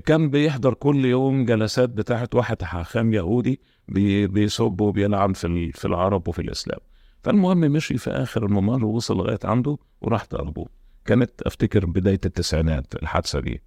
كان 0.06 0.30
بيحضر 0.30 0.74
كل 0.74 1.06
يوم 1.06 1.46
جلسات 1.46 1.90
بتاعت 1.90 2.36
واحد 2.36 2.62
حاخام 2.62 3.14
يهودي 3.14 3.62
بي- 3.88 4.28
بيسب 4.28 4.82
وبيلعن 4.82 5.34
في 5.34 5.72
في 5.72 5.86
العرب 5.86 6.28
وفي 6.28 6.42
الإسلام. 6.42 6.80
فالمهم 7.24 7.58
مشي 7.58 7.98
في 7.98 8.10
آخر 8.10 8.46
الممر 8.46 8.86
ووصل 8.86 9.18
لغاية 9.18 9.40
عنده 9.44 9.78
وراح 10.02 10.26
ضربه. 10.32 10.66
كانت 11.06 11.42
أفتكر 11.42 11.86
بداية 11.86 12.20
التسعينات 12.26 12.96
الحادثة 13.04 13.40
دي. 13.40 13.62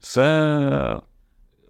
ف 0.00 0.20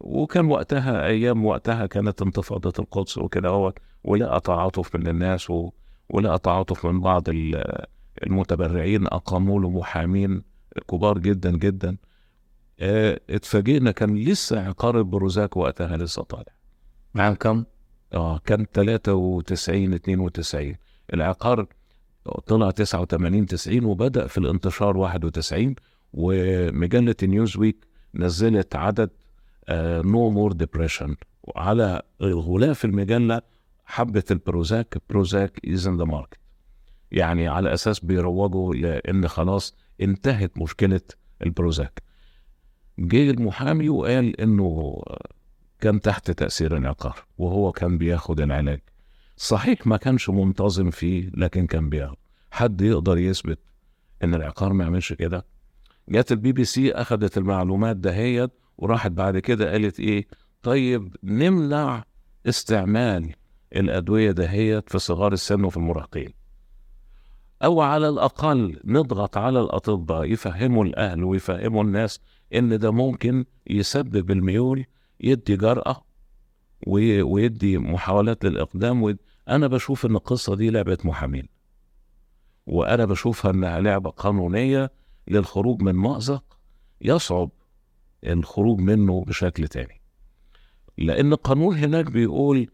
وكان 0.01 0.47
وقتها 0.47 1.07
أيام 1.07 1.45
وقتها 1.47 1.87
كانت 1.87 2.23
انتفاضة 2.23 2.73
القدس 2.79 3.19
وكده 3.19 3.49
هو 3.49 3.73
ولقى 4.05 4.41
تعاطف 4.41 4.97
من 4.97 5.07
الناس 5.09 5.51
و... 5.51 5.71
ولقى 6.11 6.39
تعاطف 6.39 6.87
من 6.87 7.01
بعض 7.01 7.29
ال- 7.29 7.85
المتبرعين 8.27 9.07
أقاموا 9.07 9.61
له 9.61 9.71
محامين 9.71 10.43
كبار 10.91 11.19
جدا 11.19 11.57
جدا. 11.57 11.97
اتفاجئنا 12.81 13.91
كان 13.91 14.17
لسه 14.17 14.61
عقار 14.69 14.99
البروزاك 14.99 15.57
وقتها 15.57 15.97
لسه 15.97 16.23
طالع. 16.23 16.53
عام 17.17 17.35
كم؟ 17.35 17.65
آه 18.15 18.39
كان 18.39 18.67
93 18.73 19.95
92 19.95 20.75
العقار 21.15 21.67
طلع 22.47 22.71
89 22.71 23.47
90 23.47 23.85
وبدأ 23.85 24.27
في 24.27 24.39
الانتشار 24.39 24.97
91 24.97 25.75
ومجلة 26.13 27.15
نيوز 27.23 27.57
ويك 27.57 27.87
نزلت 28.15 28.77
عدد 28.77 29.11
no 30.05 30.31
more 30.31 30.53
depression 30.53 31.17
وعلى 31.43 32.03
الغلاف 32.23 32.85
المجلة 32.85 33.43
حبة 33.85 34.25
البروزاك 34.31 34.99
بروزاك 35.11 35.61
is 35.69 35.87
in 35.87 35.97
the 35.97 36.05
market 36.05 36.39
يعني 37.13 37.49
على 37.49 37.75
أساس 37.75 38.01
بيروجوا 38.01 38.75
لأن 38.75 39.29
خلاص 39.29 39.77
انتهت 40.01 40.59
مشكلة 40.59 41.01
البروزاك 41.43 42.03
جه 42.99 43.31
المحامي 43.31 43.89
وقال 43.89 44.41
إنه 44.41 45.03
كان 45.81 46.01
تحت 46.01 46.31
تأثير 46.31 46.77
العقار 46.77 47.25
وهو 47.39 47.73
كان 47.73 47.99
بياخد 47.99 48.41
العلاج. 48.41 48.81
صحيح 49.37 49.87
ما 49.87 49.97
كانش 49.97 50.29
منتظم 50.31 50.91
فيه 50.91 51.31
لكن 51.35 51.67
كان 51.67 51.89
بياخد. 51.89 52.17
حد 52.51 52.81
يقدر 52.81 53.19
يثبت 53.19 53.59
إن 54.25 54.35
العقار 54.35 54.73
ما 54.73 54.85
يعملش 54.85 55.13
كده؟ 55.13 55.47
جت 56.09 56.33
البي 56.33 56.53
بي 56.53 56.65
سي 56.65 56.93
أخذت 56.93 57.39
المعلومات 57.39 57.97
دهيت 57.97 58.51
وراحت 58.79 59.11
بعد 59.11 59.39
كده 59.39 59.71
قالت 59.73 60.01
إيه؟ 60.01 60.27
طيب 60.63 61.17
نمنع 61.23 62.05
استعمال 62.47 63.35
الأدوية 63.77 64.31
دهيت 64.31 64.91
في 64.91 64.99
صغار 64.99 65.33
السن 65.33 65.65
وفي 65.65 65.77
المراهقين. 65.77 66.33
أو 67.65 67.81
على 67.81 68.09
الأقل 68.09 68.81
نضغط 68.85 69.37
على 69.37 69.61
الأطباء 69.61 70.25
يفهموا 70.25 70.85
الأهل 70.85 71.25
ويفهموا 71.25 71.85
الناس 71.85 72.21
إن 72.55 72.79
ده 72.79 72.91
ممكن 72.91 73.45
يسبب 73.67 74.31
الميول 74.31 74.85
يدي 75.21 75.57
جرأة 75.57 76.05
وي- 76.87 77.23
ويدي 77.23 77.79
محاولات 77.79 78.45
للإقدام. 78.45 79.17
أنا 79.49 79.67
بشوف 79.67 80.07
إن 80.07 80.17
القصة 80.17 80.55
دي 80.57 80.71
لعبة 80.71 80.99
محامين 81.05 81.49
وأنا 82.67 83.05
بشوفها 83.05 83.51
إنها 83.51 83.81
لعبة 83.81 84.11
قانونية 84.11 84.91
للخروج 85.29 85.83
من 85.83 85.93
مأزق 85.95 86.45
يصعب 87.01 87.51
الخروج 88.27 88.79
منه 88.81 89.25
بشكل 89.25 89.69
تاني 89.69 90.01
لأن 90.99 91.33
القانون 91.33 91.77
هناك 91.77 92.05
بيقول 92.11 92.71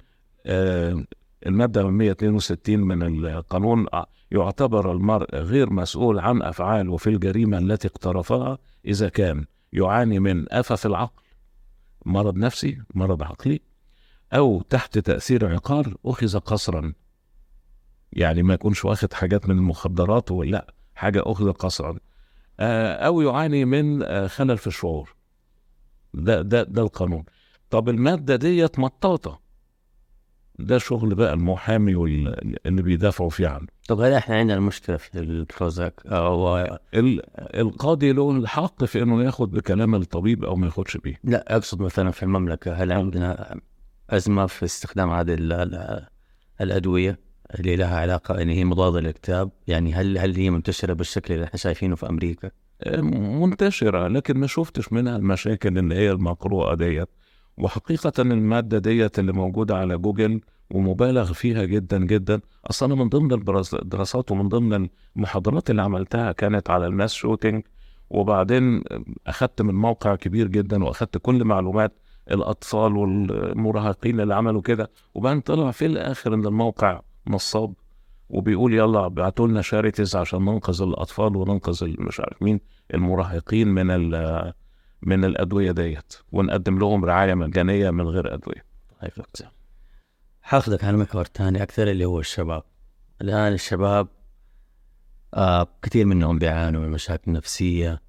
آه 0.46 1.04
المادة 1.46 1.88
162 1.90 2.80
من 2.80 3.02
القانون 3.26 3.86
آه، 3.94 4.06
يعتبر 4.30 4.92
المرء 4.92 5.36
غير 5.36 5.70
مسؤول 5.72 6.18
عن 6.18 6.42
أفعاله 6.42 6.96
في 6.96 7.06
الجريمة 7.06 7.58
التي 7.58 7.88
اقترفها 7.88 8.58
إذا 8.86 9.08
كان 9.08 9.44
يعاني 9.72 10.18
من 10.18 10.52
آفة 10.52 10.74
في 10.74 10.87
العقل 10.87 11.22
مرض 12.05 12.37
نفسي 12.37 12.83
مرض 12.94 13.22
عقلي 13.22 13.61
أو 14.33 14.62
تحت 14.62 14.98
تأثير 14.98 15.55
عقار 15.55 15.94
أخذ 16.05 16.38
قصرا. 16.38 16.92
يعني 18.12 18.42
ما 18.42 18.55
يكونش 18.55 18.85
واخد 18.85 19.12
حاجات 19.12 19.48
من 19.48 19.59
المخدرات 19.59 20.31
ولا 20.31 20.74
حاجة 20.94 21.22
أخذ 21.26 21.52
قصرا. 21.52 21.98
آه، 22.61 22.92
أو 22.92 23.20
يعاني 23.20 23.64
من 23.64 24.02
آه، 24.02 24.26
خلل 24.26 24.59
في 24.59 24.66
الشعور. 24.66 25.14
ده 26.14 26.42
ده 26.42 26.62
ده 26.62 26.83
القانون. 26.83 27.24
طب 27.70 27.88
المادة 27.88 28.37
ديت 28.37 28.79
مطاطة. 28.79 29.40
ده 30.58 30.78
شغل 30.78 31.14
بقى 31.14 31.32
المحامي 31.34 31.92
اللي 32.66 32.82
بيدافعوا 32.82 33.30
فيه 33.30 33.48
عنه. 33.48 33.66
طب 33.88 34.00
هل 34.00 34.12
إحنا 34.12 34.36
عندنا 34.36 34.60
مشكلة 34.60 34.96
في 34.96 35.18
البروزاك 35.18 36.00
أو 36.06 36.58
ال- 36.94 37.22
القاضي 37.60 38.12
له 38.12 38.30
الحق 38.30 38.84
في 38.84 39.02
إنه 39.02 39.22
ياخد 39.24 39.50
بكلام 39.50 39.94
الطبيب 39.94 40.44
أو 40.44 40.56
ما 40.56 40.66
ياخدش 40.66 40.96
بيه. 40.96 41.20
لا 41.24 41.56
أقصد 41.56 41.80
مثلا 41.82 42.10
في 42.10 42.22
المملكة 42.22 42.72
هل 42.72 42.92
عندنا 42.92 43.60
أزمة 44.10 44.46
في 44.46 44.64
استخدام 44.64 45.10
هذه 45.10 45.34
ال- 45.34 45.52
ال- 45.52 46.06
الأدوية 46.60 47.18
اللي 47.58 47.76
لها 47.76 47.96
علاقة 47.98 48.42
ان 48.42 48.48
هي 48.48 48.64
مضادة 48.64 49.00
للاكتئاب 49.00 49.50
يعني 49.66 49.94
هل 49.94 50.18
هل 50.18 50.36
هي 50.36 50.50
منتشرة 50.50 50.92
بالشكل 50.92 51.34
اللي 51.34 51.44
إحنا 51.44 51.56
شايفينه 51.58 51.96
في 51.96 52.08
أمريكا؟ 52.08 52.50
منتشرة 53.40 54.08
لكن 54.08 54.38
ما 54.38 54.46
شفتش 54.46 54.92
منها 54.92 55.16
المشاكل 55.16 55.78
اللي 55.78 55.94
هي 55.94 56.10
المقروءة 56.10 56.74
ديت. 56.74 57.08
وحقيقة 57.58 58.12
المادة 58.22 58.78
ديت 58.78 59.18
اللي 59.18 59.32
موجودة 59.32 59.76
على 59.76 59.98
جوجل 59.98 60.40
ومبالغ 60.70 61.32
فيها 61.32 61.64
جدا 61.64 61.98
جدا 62.04 62.40
أصلا 62.70 62.94
من 62.94 63.08
ضمن 63.08 63.32
الدراسات 63.32 64.30
ومن 64.30 64.48
ضمن 64.48 64.88
المحاضرات 65.16 65.70
اللي 65.70 65.82
عملتها 65.82 66.32
كانت 66.32 66.70
على 66.70 66.86
ال 66.87 66.92
mass 66.92 67.12
shooting 67.12 67.62
وبعدين 68.10 68.82
أخدت 69.26 69.62
من 69.62 69.74
موقع 69.74 70.14
كبير 70.16 70.48
جدا 70.48 70.84
وأخدت 70.84 71.18
كل 71.18 71.44
معلومات 71.44 71.98
الأطفال 72.30 72.96
والمراهقين 72.96 74.20
اللي 74.20 74.34
عملوا 74.34 74.62
كده 74.62 74.90
وبعدين 75.14 75.40
طلع 75.40 75.70
في 75.70 75.86
الآخر 75.86 76.34
إن 76.34 76.46
الموقع 76.46 77.00
نصاب 77.26 77.74
وبيقول 78.30 78.74
يلا 78.74 79.06
ابعتوا 79.06 79.48
لنا 79.48 79.62
charities 79.62 80.16
عشان 80.16 80.40
ننقذ 80.44 80.82
الأطفال 80.82 81.36
وننقذ 81.36 81.88
مش 81.98 82.20
عارف 82.20 82.42
مين 82.42 82.60
المراهقين 82.94 83.68
من 83.68 83.90
من 85.02 85.24
الأدوية 85.24 85.72
ديت 85.72 86.14
ونقدم 86.32 86.78
لهم 86.78 87.04
رعاية 87.04 87.35
مجانية 87.35 87.90
من 87.90 88.09
غير 88.09 88.35
أدوية. 88.35 88.64
طيب 89.02 89.11
حاخذك 90.42 90.85
على 90.85 90.96
محور 90.96 91.24
ثاني 91.24 91.62
أكثر 91.62 91.90
اللي 91.90 92.04
هو 92.04 92.20
الشباب؟ 92.20 92.62
الآن 93.20 93.52
الشباب 93.52 94.09
آه 95.35 95.68
كثير 95.82 96.06
منهم 96.06 96.38
بيعانوا 96.38 96.80
من 96.80 96.88
مشاكل 96.88 97.32
نفسية. 97.32 98.02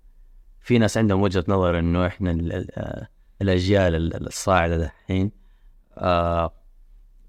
في 0.62 0.78
ناس 0.78 0.98
عندهم 0.98 1.22
وجهة 1.22 1.44
نظر 1.48 1.80
إنه 1.80 2.08
إحنا 2.08 2.32
آه، 2.78 3.08
الأجيال 3.42 3.96
ال- 3.96 4.28
الصاعدة 4.28 4.76
الحين 4.76 5.32
آه 5.98 6.54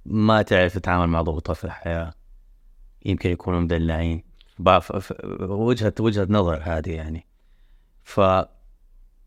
ما 0.07 0.43
تعرف 0.43 0.75
تتعامل 0.75 1.07
مع 1.07 1.23
ضغوطات 1.23 1.57
في 1.57 1.65
الحياة. 1.65 2.15
يمكن 3.05 3.31
يكونوا 3.31 3.61
مدلعين. 3.61 4.23
ف- 4.65 4.93
ف- 4.97 5.25
وجهه 5.41 5.95
وجهة 6.01 6.27
نظر 6.31 6.61
هذه 6.63 6.91
يعني. 6.91 7.27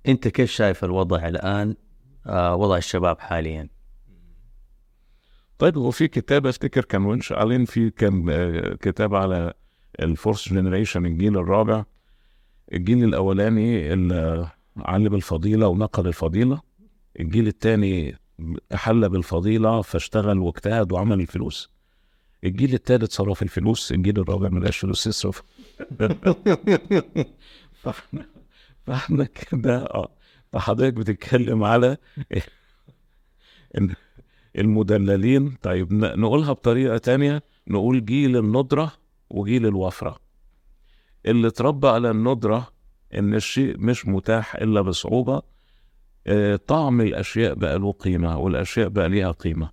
فانت 0.05 0.27
كيف 0.27 0.51
شايف 0.51 0.83
الوضع 0.83 1.27
الآن 1.27 1.75
آه 2.25 2.55
وضع 2.55 2.77
الشباب 2.77 3.19
حاليا؟ 3.19 3.69
طيب 5.57 5.77
هو 5.77 5.91
في 5.91 6.07
كتاب 6.07 6.47
أفتكر 6.47 6.85
كان 6.85 7.05
وينش 7.05 7.31
ألين 7.31 7.65
في 7.65 7.89
كان 7.89 8.29
آه، 8.29 8.75
كتاب 8.81 9.15
على 9.15 9.53
الفورس 9.99 10.53
جنريشن 10.53 11.05
الجيل 11.05 11.37
الرابع. 11.37 11.85
الجيل 12.73 13.03
الأولاني 13.03 13.93
اللي 13.93 14.47
علم 14.77 15.15
الفضيلة 15.15 15.67
ونقل 15.67 16.07
الفضيلة. 16.07 16.61
الجيل 17.19 17.47
الثاني 17.47 18.15
حل 18.73 19.09
بالفضيله 19.09 19.81
فاشتغل 19.81 20.39
واجتهد 20.39 20.91
وعمل 20.91 21.19
الفلوس. 21.19 21.71
الجيل 22.43 22.73
الثالث 22.73 23.11
صرف 23.11 23.41
الفلوس 23.41 23.91
الجيل 23.91 24.19
الرابع 24.19 24.49
ما 24.49 24.59
لقاش 24.59 24.77
فلوس 24.77 25.07
يصرف. 25.07 25.43
فاحنا 28.85 29.23
كده 29.23 29.77
آه. 29.95 30.11
فحضرتك 30.51 30.93
بتتكلم 30.93 31.63
على 31.63 31.97
المدللين 34.57 35.49
طيب 35.61 35.93
نقولها 35.93 36.53
بطريقة 36.53 36.97
تانية. 36.97 37.43
نقول 37.67 38.05
جيل 38.05 38.37
الندرة 38.37 38.91
وجيل 39.29 39.65
الوفرة. 39.65 40.17
اللي 41.25 41.47
اتربى 41.47 41.87
على 41.87 42.11
الندرة 42.11 42.67
إن 43.13 43.33
الشيء 43.35 43.77
مش 43.77 44.07
متاح 44.07 44.55
إلا 44.55 44.81
بصعوبة 44.81 45.41
آه، 46.27 46.55
طعم 46.55 47.01
الأشياء 47.01 47.53
بقى 47.53 47.79
له 47.79 47.91
قيمة 47.91 48.37
والأشياء 48.37 48.87
بقى 48.89 49.09
ليها 49.09 49.31
قيمة. 49.31 49.69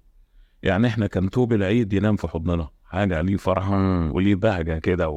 يعني 0.63 0.87
إحنا 0.87 1.07
كان 1.07 1.31
توب 1.31 1.53
العيد 1.53 1.93
ينام 1.93 2.17
في 2.17 2.29
حضننا 2.29 2.69
حاجة 2.85 3.21
ليه 3.21 3.37
فرحة 3.37 3.77
وليه 4.13 4.35
بهجة 4.35 4.79
كده 4.79 5.09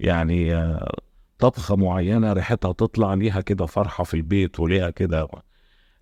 يعني 0.00 0.54
آه، 0.54 0.96
طبخة 1.38 1.76
معينة 1.76 2.32
ريحتها 2.32 2.72
تطلع 2.72 3.14
ليها 3.14 3.40
كده 3.40 3.66
فرحة 3.66 4.04
في 4.04 4.14
البيت 4.14 4.60
وليها 4.60 4.90
كده 4.90 5.28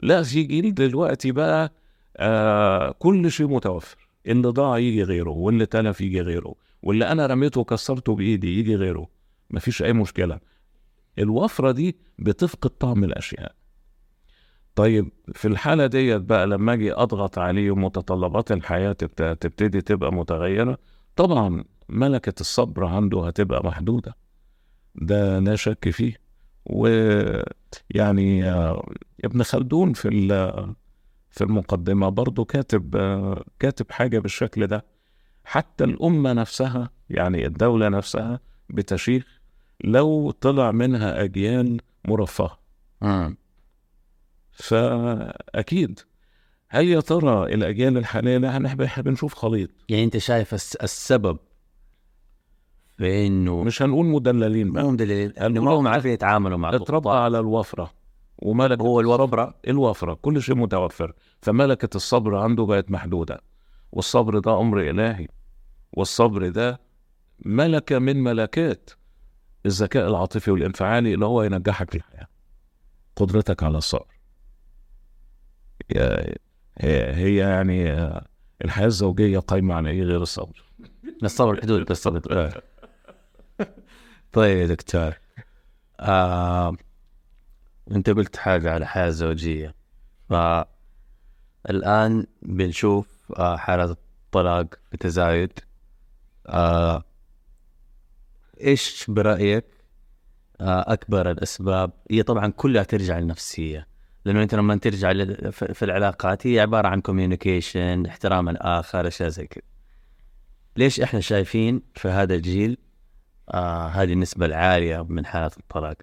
لا 0.01 0.23
في 0.23 0.43
جيل 0.43 0.75
دلوقتي 0.75 1.33
بقى 1.33 1.73
آه 2.17 2.91
كل 2.99 3.31
شيء 3.31 3.47
متوفر 3.49 4.09
اللي 4.27 4.49
ضاع 4.49 4.79
يجي 4.79 5.03
غيره 5.03 5.31
واللي 5.31 5.67
تلف 5.67 6.01
يجي 6.01 6.21
غيره 6.21 6.55
واللي 6.83 7.13
أنا 7.13 7.27
رميته 7.27 7.61
وكسرته 7.61 8.15
بإيدي 8.15 8.59
يجي 8.59 8.77
غيره 8.77 9.09
مفيش 9.51 9.83
أي 9.83 9.93
مشكلة. 9.93 10.41
الوفرة 11.19 11.71
دي 11.73 11.97
بتفقد 12.19 12.71
طعم 12.71 13.05
الأشياء. 13.05 13.55
طيب 14.75 15.11
في 15.35 15.49
الحالة 15.49 15.87
ديت 15.87 16.21
بقى 16.23 16.47
لما 16.47 16.73
أجي 16.73 16.93
أضغط 16.93 17.39
عليه 17.39 17.71
ومتطلبات 17.71 18.53
الحياة 18.53 18.93
تبت- 18.93 19.23
تبتدي 19.41 19.81
تبقى 19.81 20.13
متغيرة 20.13 20.79
طبعا 21.17 21.65
ملكة 21.89 22.41
الصبر 22.41 22.85
عنده 22.85 23.27
هتبقى 23.27 23.67
محدودة. 23.67 24.17
ده 24.95 25.39
لا 25.39 25.57
شك 25.57 25.91
فيه. 25.91 26.17
ويعني 26.67 28.51
آه، 28.51 28.89
ابن 29.25 29.43
خلدون 29.43 29.93
في 29.93 30.09
في 31.31 31.45
المقدمة 31.45 32.09
برضو 32.09 32.45
كاتب 32.45 32.97
آه، 32.97 33.45
كاتب 33.59 33.91
حاجة 33.91 34.19
بالشكل 34.19 34.67
ده. 34.67 34.85
حتى 35.45 35.85
الأمة 35.85 36.33
نفسها 36.33 36.91
يعني 37.11 37.47
الدولة 37.47 37.89
نفسها 37.89 38.41
بتشيخ 38.71 39.41
لو 39.85 40.31
طلع 40.31 40.71
منها 40.73 41.23
أجيال 41.25 41.81
مرفهة. 42.05 42.59
مم. 43.01 43.37
فأكيد. 44.53 46.01
هل 46.69 46.89
يا 46.89 47.01
ترى 47.01 47.55
الأجيال 47.55 47.97
الحالية 47.99 48.39
لا 48.39 48.57
بنشوف 49.03 49.35
خليط. 49.35 49.71
يعني 49.89 50.05
أنت 50.05 50.17
شايف 50.17 50.55
الس- 50.55 50.77
السبب 50.77 51.39
في 53.03 53.27
إنه 53.27 53.63
مش 53.63 53.83
هنقول 53.83 54.07
مدللين 54.07 54.73
بقى. 54.73 54.83
هم 54.83 54.97
دليل 54.97 55.39
إنه 55.39 55.63
ما 55.63 55.71
هم 55.71 55.89
عارفين 55.89 56.13
يتعاملوا 56.13 56.59
مع 56.59 56.75
اتربى 56.75 57.11
على 57.11 57.39
الوفرة 57.39 57.93
وملك 58.39 58.81
هو 58.81 59.01
الوفرة. 59.01 59.55
الوفرة 59.69 60.15
كل 60.15 60.43
شيء 60.43 60.55
متوفر. 60.55 61.13
فملكة 61.41 61.97
الصبر 61.97 62.37
عنده 62.37 62.67
بقت 62.67 62.91
محدودة. 62.91 63.41
والصبر 63.93 64.39
ده 64.39 64.61
أمر 64.61 64.81
إلهي. 64.91 65.27
والصبر 65.93 66.49
ده 66.49 66.81
ملكة 67.45 67.99
من 67.99 68.23
ملكات. 68.23 68.91
الذكاء 69.67 70.09
العاطفي 70.09 70.51
والانفعالي 70.51 71.15
اللي 71.15 71.25
هو 71.27 71.43
ينجحك 71.43 71.91
في 71.91 71.97
الحياة. 71.97 72.27
قدرتك 73.17 73.63
على 73.63 73.79
الصبر. 73.79 74.17
هي 76.79 77.15
هي 77.15 77.37
يعني 77.37 77.91
آه، 77.93 78.27
الحياة 78.65 78.87
الزوجية 78.87 79.39
قايمة 79.39 79.75
على 79.75 79.91
إيه 79.91 80.03
غير 80.03 80.23
الصبر؟ 80.23 80.65
الصبر 81.23 81.61
حدود 81.63 81.81
بس. 81.85 81.91
الصبر 82.07 82.63
طيب 84.33 84.59
يا 84.59 84.67
دكتور. 84.67 85.15
آه، 86.01 86.77
انت 87.91 88.11
قلت 88.11 88.37
حاجة 88.37 88.71
على 88.73 88.87
حياة 88.87 89.11
زوجية. 89.11 89.75
فالآن 91.65 92.27
بنشوف 92.43 93.33
آه 93.39 93.57
حالات 93.57 93.91
الطلاق 93.91 94.75
بتزايد. 94.93 95.53
آه 96.47 97.05
إيش 98.61 99.05
برأيك؟ 99.09 99.65
آه 100.61 100.93
أكبر 100.93 101.31
الأسباب. 101.31 101.93
هي 102.11 102.23
طبعا 102.23 102.49
كلها 102.51 102.83
ترجع 102.83 103.19
للنفسية. 103.19 103.87
لأنه 104.25 104.43
أنت 104.43 104.55
لما 104.55 104.77
ترجع 104.77 105.13
في 105.51 105.83
العلاقات 105.85 106.47
هي 106.47 106.61
عبارة 106.61 106.89
عن 106.89 107.01
كوميونيكيشن 107.01 108.07
احترام 108.07 108.49
الآخر 108.49 109.07
أشياء 109.09 109.29
زي 109.29 109.47
كذا. 109.47 109.63
ليش 110.77 111.01
إحنا 111.01 111.21
شايفين 111.21 111.83
في 111.95 112.09
هذا 112.09 112.35
الجيل 112.35 112.79
آه 113.51 113.87
هذه 113.87 114.13
النسبة 114.13 114.47
العالية 114.47 115.07
من 115.09 115.27
حالات 115.27 115.57
الطلاق. 115.57 115.97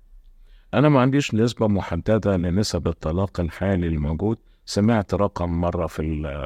أنا 0.73 0.89
ما 0.89 1.01
عنديش 1.01 1.33
نسبة 1.33 1.67
محددة 1.67 2.37
لنسب 2.37 2.87
الطلاق 2.87 3.39
الحالي 3.39 3.87
الموجود. 3.87 4.37
سمعت 4.65 5.13
رقم 5.13 5.49
مرة 5.49 5.87
في 5.87 6.03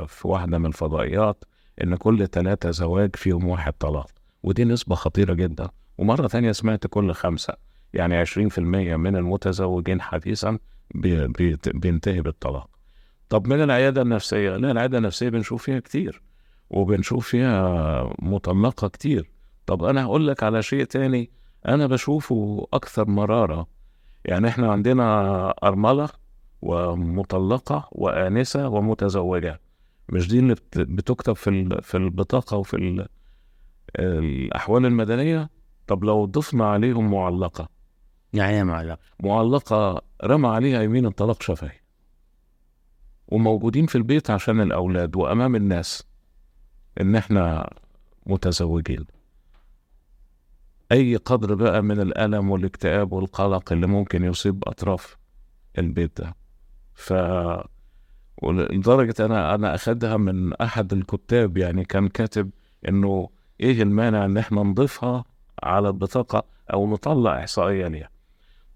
في 0.07 0.27
واحدة 0.27 0.57
من 0.57 0.65
الفضائيات 0.65 1.43
إن 1.83 1.95
كل 1.95 2.27
ثلاثة 2.27 2.71
زواج 2.71 3.15
فيهم 3.15 3.47
واحد 3.47 3.73
طلاق 3.73 4.09
ودي 4.43 4.65
نسبة 4.65 4.95
خطيرة 4.95 5.33
جدا. 5.33 5.69
ومرة 5.97 6.27
ثانية 6.27 6.51
سمعت 6.51 6.87
كل 6.87 7.11
خمسة 7.11 7.53
يعني 7.93 8.17
عشرين 8.17 8.49
في 8.49 8.57
المية 8.57 8.95
من 8.95 9.15
المتزوجين 9.15 10.01
حديثا 10.01 10.57
بينتهي 11.73 12.21
بالطلاق. 12.21 12.69
طب 13.29 13.47
من 13.47 13.61
العيادة 13.63 14.01
النفسية؟ 14.01 14.57
لا 14.57 14.71
العيادة 14.71 14.97
النفسية 14.97 15.29
بنشوف 15.29 15.63
فيها 15.63 15.79
كتير 15.79 16.21
وبنشوف 16.69 17.27
فيها 17.27 18.09
مطلقة 18.19 18.87
كتير. 18.87 19.32
طب 19.65 19.83
أنا 19.83 20.03
هقول 20.03 20.27
لك 20.27 20.43
على 20.43 20.63
شيء 20.63 20.83
تاني. 20.83 21.29
أنا 21.67 21.87
بشوفه 21.87 22.67
أكثر 22.73 23.09
مرارة. 23.09 23.67
يعني 24.25 24.47
إحنا 24.47 24.71
عندنا 24.71 25.49
أرملة 25.63 26.09
ومطلقة 26.61 27.87
وآنسة 27.91 28.67
ومتزوجة. 28.67 29.59
مش 30.09 30.27
دي 30.27 30.39
اللي 30.39 30.53
بت- 30.53 30.77
بتكتب 30.79 31.33
في 31.33 31.79
في 31.81 31.97
البطاقة 31.97 32.57
وفي 32.57 32.73
ال- 32.77 33.07
الأحوال 33.99 34.85
المدنية؟ 34.85 35.49
طب 35.87 36.03
لو 36.03 36.25
ضفنا 36.25 36.65
عليهم 36.69 37.11
معلقة. 37.11 37.69
يعني 38.33 38.55
إيه 38.57 38.63
معلق 38.63 38.99
معلقة 39.19 40.01
رمى 40.23 40.47
عليها 40.47 40.81
يمين 40.81 41.05
الطلاق 41.05 41.41
شفهي 41.41 41.71
وموجودين 43.27 43.85
في 43.85 43.95
البيت 43.97 44.29
عشان 44.29 44.61
الأولاد 44.61 45.15
وأمام 45.15 45.55
الناس. 45.55 46.03
إن 47.01 47.15
إحنا 47.15 47.69
متزوجين. 48.25 49.05
أي 50.93 51.15
قدر 51.15 51.55
بقى 51.55 51.81
من 51.83 51.99
الألم 51.99 52.49
والاكتئاب 52.51 53.13
والقلق 53.13 53.73
اللي 53.73 53.87
ممكن 53.87 54.23
يصيب 54.23 54.63
أطراف 54.67 55.17
البيت 55.77 56.21
ده. 56.21 56.35
ف 56.93 57.13
لدرجة 58.43 59.15
أنا 59.25 59.55
أنا 59.55 59.75
أخدها 59.75 60.17
من 60.17 60.53
أحد 60.53 60.93
الكتاب 60.93 61.57
يعني 61.57 61.85
كان 61.85 62.07
كاتب 62.07 62.49
إنه 62.87 63.29
إيه 63.59 63.81
المانع 63.83 64.25
إن 64.25 64.37
إحنا 64.37 64.63
نضيفها 64.63 65.23
على 65.63 65.87
البطاقة 65.87 66.45
أو 66.73 66.87
نطلع 66.93 67.39
إحصائية 67.39 67.87
ليها. 67.87 68.09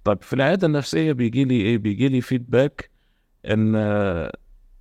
طيب 0.03 0.21
في 0.21 0.33
العيادة 0.33 0.67
النفسية 0.67 1.11
بيجي 1.11 1.43
لي 1.45 1.55
إيه؟ 1.61 1.77
بيجي 1.77 2.07
لي 2.09 2.21
فيدباك 2.21 2.89
إن 3.45 3.75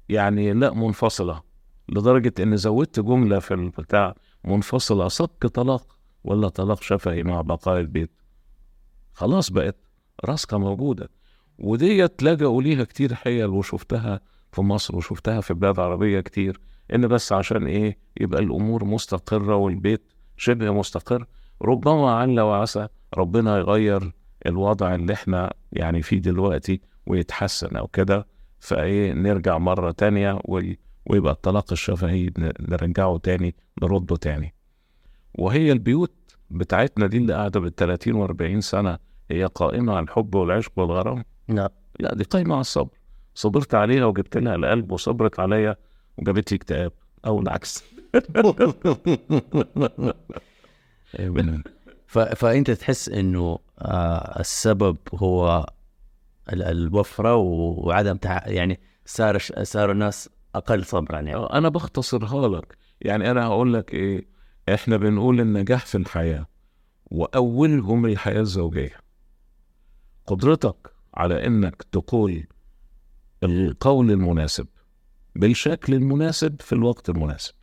يعني 0.09 0.53
لا 0.53 0.75
منفصلة 0.75 1.43
لدرجة 1.89 2.33
إن 2.41 2.57
زودت 2.57 3.01
جملة 3.01 3.39
في 3.39 3.55
البتاع 3.55 4.15
منفصلة 4.45 5.09
صك 5.09 5.47
طلاق. 5.47 5.96
ولا 6.27 6.49
طلاق 6.49 6.83
شفهي 6.83 7.23
مع 7.23 7.41
بقاء 7.41 7.81
البيت. 7.81 8.11
خلاص 9.13 9.51
بقت 9.51 9.77
راسكة 10.25 10.59
موجودة. 10.59 11.09
وديت 11.59 12.23
لجأوا 12.23 12.63
ليها 12.63 12.85
كتير 12.85 13.15
حيل 13.15 13.47
وشفتها 13.47 14.21
في 14.53 14.61
مصر 14.61 14.97
وشفتها 14.97 15.41
في 15.41 15.55
بلاد 15.55 15.81
عربية 15.81 16.21
كتير 16.21 16.61
إن 16.95 17.09
بس 17.09 17.33
عشان 17.33 17.67
إيه؟ 17.67 17.99
يبقى 18.21 18.43
الأمور 18.43 18.85
مستقرة 18.85 19.57
والبيت 19.57 20.13
شبه 20.37 20.71
مستقر. 20.71 21.27
ربما 21.63 22.11
عل 22.11 22.41
وعسى 22.41 22.89
ربنا 23.17 23.59
يغير 23.59 24.13
الوضع 24.47 24.95
اللي 24.95 25.13
إحنا 25.13 25.53
يعني 25.73 26.03
فيه 26.03 26.19
دلوقتي 26.19 26.81
ويتحسن 27.07 27.77
أو 27.77 27.87
كده. 27.87 28.27
فإيه؟ 28.61 29.13
نرجع 29.13 29.59
مرة 29.59 29.91
تانية 29.91 30.39
وي- 30.45 30.79
ويبقى 31.07 31.33
الطلاق 31.33 31.73
الشفهي 31.73 32.31
نرجعه 32.61 33.19
تاني 33.19 33.55
نرده 33.83 34.17
تاني. 34.17 34.55
وهي 35.39 35.73
البيوت 35.73 36.13
بتاعتنا 36.51 37.07
دي 37.07 37.17
اللي 37.17 37.35
قاعدة 37.35 37.61
بالتلاتين 37.61 38.15
واربعين 38.15 38.61
سنة 38.61 38.99
هي 39.31 39.45
قائمة 39.45 39.93
على 39.97 40.05
الحب 40.05 40.35
والعشق 40.35 40.73
والغرام. 40.77 41.25
لا 41.49 41.73
لا 42.01 42.15
دي 42.15 42.25
قايمة 42.25 42.55
على 42.55 42.61
الصبر. 42.61 42.99
صبرت 43.35 43.75
عليها 43.75 44.05
وجبت 44.05 44.37
لها 44.37 44.55
القلب 44.55 44.93
وصبرت 44.93 45.41
عليا 45.41 45.77
وجابت 46.19 46.53
لي 46.53 46.57
اكتئاب. 46.57 46.93
أو 47.27 47.41
العكس. 47.41 47.85
ف... 52.07 52.19
فأنت 52.19 52.71
تحس 52.71 53.09
إنه 53.09 53.59
آه 53.79 54.41
السبب 54.41 54.97
هو 55.15 55.67
ال- 56.53 56.63
الوفرة 56.63 57.35
وعدم. 57.37 58.19
يعني 58.47 58.81
صار 59.07 59.39
صاروا 59.63 59.93
الناس 59.95 60.29
أقل 60.55 60.85
صبرا 60.85 61.21
يعني. 61.21 61.35
أنا 61.37 61.69
بختصرها 61.69 62.49
لك. 62.49 62.77
يعني 63.01 63.31
أنا 63.31 63.47
هقول 63.47 63.75
لك 63.75 63.95
إيه 63.95 64.36
إحنا 64.75 64.97
بنقول 64.97 65.41
النجاح 65.41 65.87
في 65.87 65.99
الحياة 65.99 66.47
وأولهم 67.07 68.07
الحياة 68.07 68.41
الزوجية. 68.41 68.97
قدرتك 70.27 70.77
على 71.15 71.47
إنك 71.47 71.83
تقول 71.93 72.47
القول 73.43 74.11
المناسب 74.11 74.67
بالشكل 75.35 75.95
المناسب 75.95 76.61
في 76.61 76.73
الوقت 76.73 77.09
المناسب. 77.09 77.55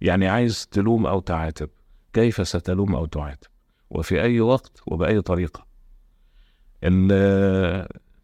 يعني 0.00 0.28
عايز 0.28 0.66
تلوم 0.66 1.06
أو 1.06 1.20
تعاتب 1.20 1.70
كيف 2.12 2.48
ستلوم 2.48 2.94
أو 2.94 3.06
تعاتب؟ 3.06 3.48
وفي 3.90 4.22
أي 4.22 4.40
وقت 4.40 4.82
وبأي 4.86 5.20
طريقة. 5.20 5.66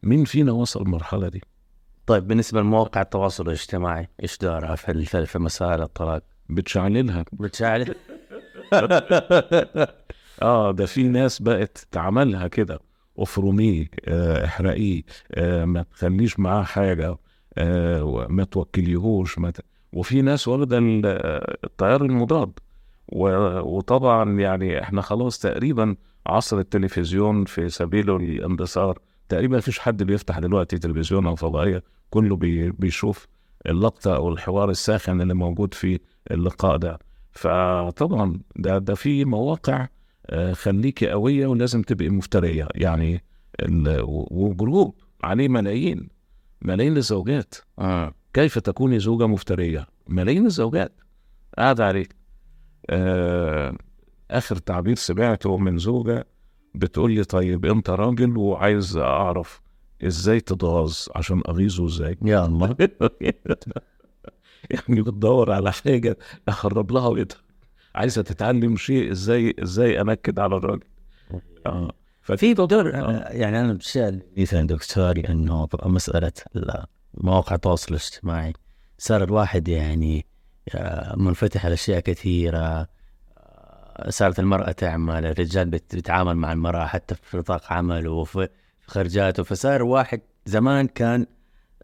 مين 0.03 0.25
فينا 0.25 0.53
وصل 0.53 0.83
المرحلة 0.83 1.29
دي؟ 1.29 1.43
طيب 2.07 2.29
بالنسبة 2.29 2.61
لمواقع 2.61 3.01
التواصل 3.03 3.47
الاجتماعي 3.47 4.09
إيش 4.23 4.37
ال- 5.15 5.27
في 5.27 5.39
مسائل 5.39 5.83
الطلاق؟ 5.83 6.23
بتشعللها 6.49 7.25
بتشعل. 7.33 7.95
آه 10.43 10.73
ده 10.73 10.87
في 10.87 11.03
ناس 11.03 11.43
بقت 11.43 11.87
تعملها 11.91 12.49
كده. 12.49 12.81
افرميه 13.19 13.91
آه 14.05 14.45
احرقيه 14.45 15.03
آه 15.35 15.65
ما 15.65 15.83
تخليش 15.83 16.39
معاه 16.41 16.63
حاجة 16.63 17.17
آه 17.59 18.27
ما 18.31 18.45
توكليهوش 18.45 19.39
ما 19.39 19.51
ت... 19.51 19.61
وفي 19.93 20.23
ناس 20.23 20.49
واخدة 20.49 20.79
آه، 21.05 21.57
التيار 21.65 22.05
المضاد. 22.05 22.53
و... 23.09 23.29
وطبعا 23.61 24.41
يعني 24.41 24.83
إحنا 24.83 25.03
خلاص 25.03 25.39
تقريبا 25.39 25.97
عصر 26.27 26.59
التلفزيون 26.59 27.45
في 27.45 27.69
سبيله 27.69 28.17
الاندثار 28.17 28.99
تقريبا 29.29 29.57
مفيش 29.57 29.79
حد 29.79 30.03
بيفتح 30.03 30.39
دلوقتي 30.39 30.79
تلفزيون 30.79 31.27
أو 31.27 31.35
فضائية. 31.37 31.83
كله 32.11 32.37
بي... 32.37 32.71
بيشوف 32.71 33.27
اللقطة 33.67 34.17
أو 34.17 34.29
الحوار 34.29 34.71
الساخن 34.71 35.21
اللي 35.21 35.35
موجود 35.35 35.75
في 35.75 35.99
اللقاء 36.31 36.77
ده. 36.77 36.99
فطبعا 37.33 38.41
ده 38.57 38.79
ده 38.79 38.95
في 38.95 39.25
مواقع 39.25 39.89
آه، 40.27 40.53
خليكي 40.53 41.11
قوية 41.11 41.47
ولازم 41.47 41.83
تبقي 41.83 42.09
مفترية. 42.09 42.69
يعني 42.75 43.25
وجروب 44.31 44.95
عليه 45.25 45.49
ملايين 45.49 46.09
ملايين 46.63 46.97
الزوجات 46.97 47.55
آه. 47.79 48.15
كيف 48.35 48.59
تكوني 48.59 48.99
زوجة 48.99 49.27
مفترية؟ 49.27 49.87
ملايين 50.09 50.47
الزوجات 50.47 50.93
قاعدة 51.59 51.87
عليك. 51.87 52.17
آه 52.91 53.77
آخر 54.31 54.57
تعبير 54.57 54.97
سمعته 54.97 55.57
من 55.57 55.79
زوجة 55.79 56.27
بتقول 56.75 57.13
لي 57.13 57.25
طيب 57.25 57.67
أنت 57.67 57.91
راجل 57.91 58.37
وعايز 58.37 58.97
أعرف 58.97 59.61
إزاي 60.05 60.41
تتغاظ 60.41 60.97
عشان 61.15 61.43
أغيظه 61.49 61.87
إزاي؟ 61.87 62.19
يا 62.23 62.47
الله. 62.47 62.77
يعني 64.71 65.03
بتدور 65.03 65.53
على 65.53 65.73
حاجة 65.73 66.19
أخرب 66.49 66.93
لها 66.93 67.11
بيتها 67.11 67.39
عايزة 67.95 68.23
تتعلم 68.23 68.77
شيء 68.77 69.13
إزاي 69.13 69.55
إزاي 69.63 70.01
أنكد 70.01 70.39
على 70.39 70.57
الراجل. 70.57 70.85
آه. 71.67 71.93
في 72.23 72.55
دور 72.55 72.95
آه. 72.95 73.29
يعني 73.33 73.61
أنا 73.61 73.73
بشيء 73.73 74.21
مثلا 74.37 74.67
دكتور 74.67 75.23
إنه 75.29 75.69
مسألة 75.83 76.33
ال- 76.57 76.85
مواقع 77.15 77.55
التواصل 77.55 77.89
الاجتماعي. 77.95 78.53
صار 78.99 79.25
الواحد 79.25 79.69
يعني 79.69 80.27
آه، 80.75 81.17
منفتح 81.17 81.65
على 81.65 81.75
أشياء 81.75 82.01
كثيرة. 82.01 82.89
آه، 83.39 84.11
صارت 84.11 84.39
المرأة 84.41 84.73
تعمل 84.73 85.27
الرجال 85.27 85.71
بيتعامل 85.71 86.35
مع 86.37 86.53
المرأة 86.53 86.87
حتى 86.87 87.15
في 87.15 87.37
نطاق 87.37 87.73
عمله. 87.73 88.11
وفي 88.11 88.33
في 88.33 88.49
خرجاته 88.87 89.43
فصار 89.43 89.83
واحد 89.83 90.21
زمان 90.47 90.87
كان 90.87 91.27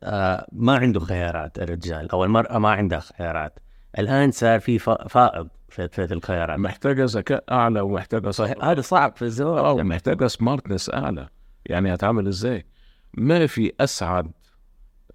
آه، 0.03 0.47
ما 0.53 0.77
عنده 0.77 1.01
خيارات 1.01 1.59
الرجال 1.59 2.11
أو 2.11 2.25
المرأة 2.25 2.59
ما 2.59 2.71
عندها 2.71 3.01
خيارات. 3.01 3.59
الآن 3.99 4.31
صار 4.31 4.61
في 4.61 4.79
فا- 4.79 5.09
فائض 5.09 5.49
في, 5.69 5.89
في 5.89 6.05
الخيارات. 6.15 6.59
محتاجة 6.59 7.05
ذكاء 7.05 7.45
أعلى 7.51 7.81
ومحتاجة 7.81 8.31
صحيح 8.31 8.65
هذا 8.65 8.81
صعب 8.81 9.17
في 9.17 9.23
الزواج. 9.23 9.81
محتاجة 9.87 10.27
سمارتنس 10.27 10.91
أعلى. 10.91 11.29
يعني 11.67 11.95
هتعمل 11.95 12.29
إزاي؟ 12.29 12.67
ما 13.15 13.47
في 13.47 13.73
أسعد 13.81 14.31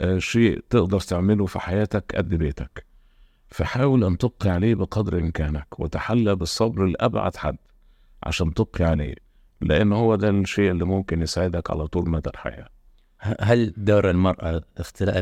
آه، 0.01 0.17
شيء 0.17 0.63
تقدر 0.69 0.99
تعمله 0.99 1.45
في 1.45 1.59
حياتك 1.59 2.15
قد 2.15 2.29
بيتك. 2.29 2.85
فحاول 3.47 4.03
أن 4.03 4.17
تبقي 4.17 4.49
عليه 4.49 4.75
بقدر 4.75 5.17
إمكانك 5.17 5.79
وتحلى 5.79 6.35
بالصبر 6.35 6.85
لأبعد 6.85 7.35
حد 7.35 7.57
عشان 8.23 8.53
تبقي 8.53 8.85
عليه. 8.85 9.15
لأن 9.61 9.93
هو 9.93 10.15
ده 10.15 10.29
الشيء 10.29 10.71
اللي 10.71 10.85
ممكن 10.85 11.21
يساعدك 11.21 11.71
على 11.71 11.87
طول 11.87 12.09
مدى 12.09 12.29
الحياة 12.29 12.69
هل 13.41 13.73
دور 13.77 14.09
المرأة 14.09 14.61
اختلاف 14.77 15.15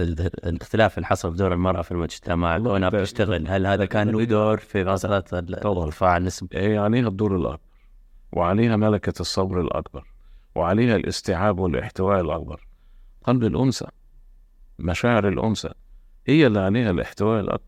الاختلاف 0.45 0.97
اللي 0.97 1.07
حصل 1.07 1.31
في 1.31 1.37
دور 1.37 1.53
المرأة 1.53 1.81
في 1.81 1.91
المجتمع 1.91 2.57
كونها 2.57 2.89
بتشتغل 2.89 3.47
هل 3.47 3.67
هذا 3.67 3.85
كان 3.85 4.09
له 4.09 4.23
دور 4.23 4.57
في 4.57 4.83
مسألة 4.83 5.23
ال- 5.33 5.59
طبعاً. 5.59 5.83
ارتفاع 5.83 6.17
النسبة؟ 6.17 6.47
هي 6.59 6.77
عليها 6.77 7.07
الدور 7.07 7.35
الأكبر 7.35 7.59
وعليها 8.31 8.75
ملكة 8.75 9.13
الصبر 9.21 9.61
الأكبر 9.61 10.07
وعليها 10.55 10.95
الاستيعاب 10.95 11.59
والاحتواء 11.59 12.21
الأكبر 12.21 12.67
قلب 13.23 13.43
الأنثى 13.43 13.87
مشاعر 14.79 15.27
الأنثى 15.27 15.69
هي 16.27 16.47
اللي 16.47 16.59
عليها 16.59 16.91
الاحتواء 16.91 17.39
الأكبر 17.41 17.65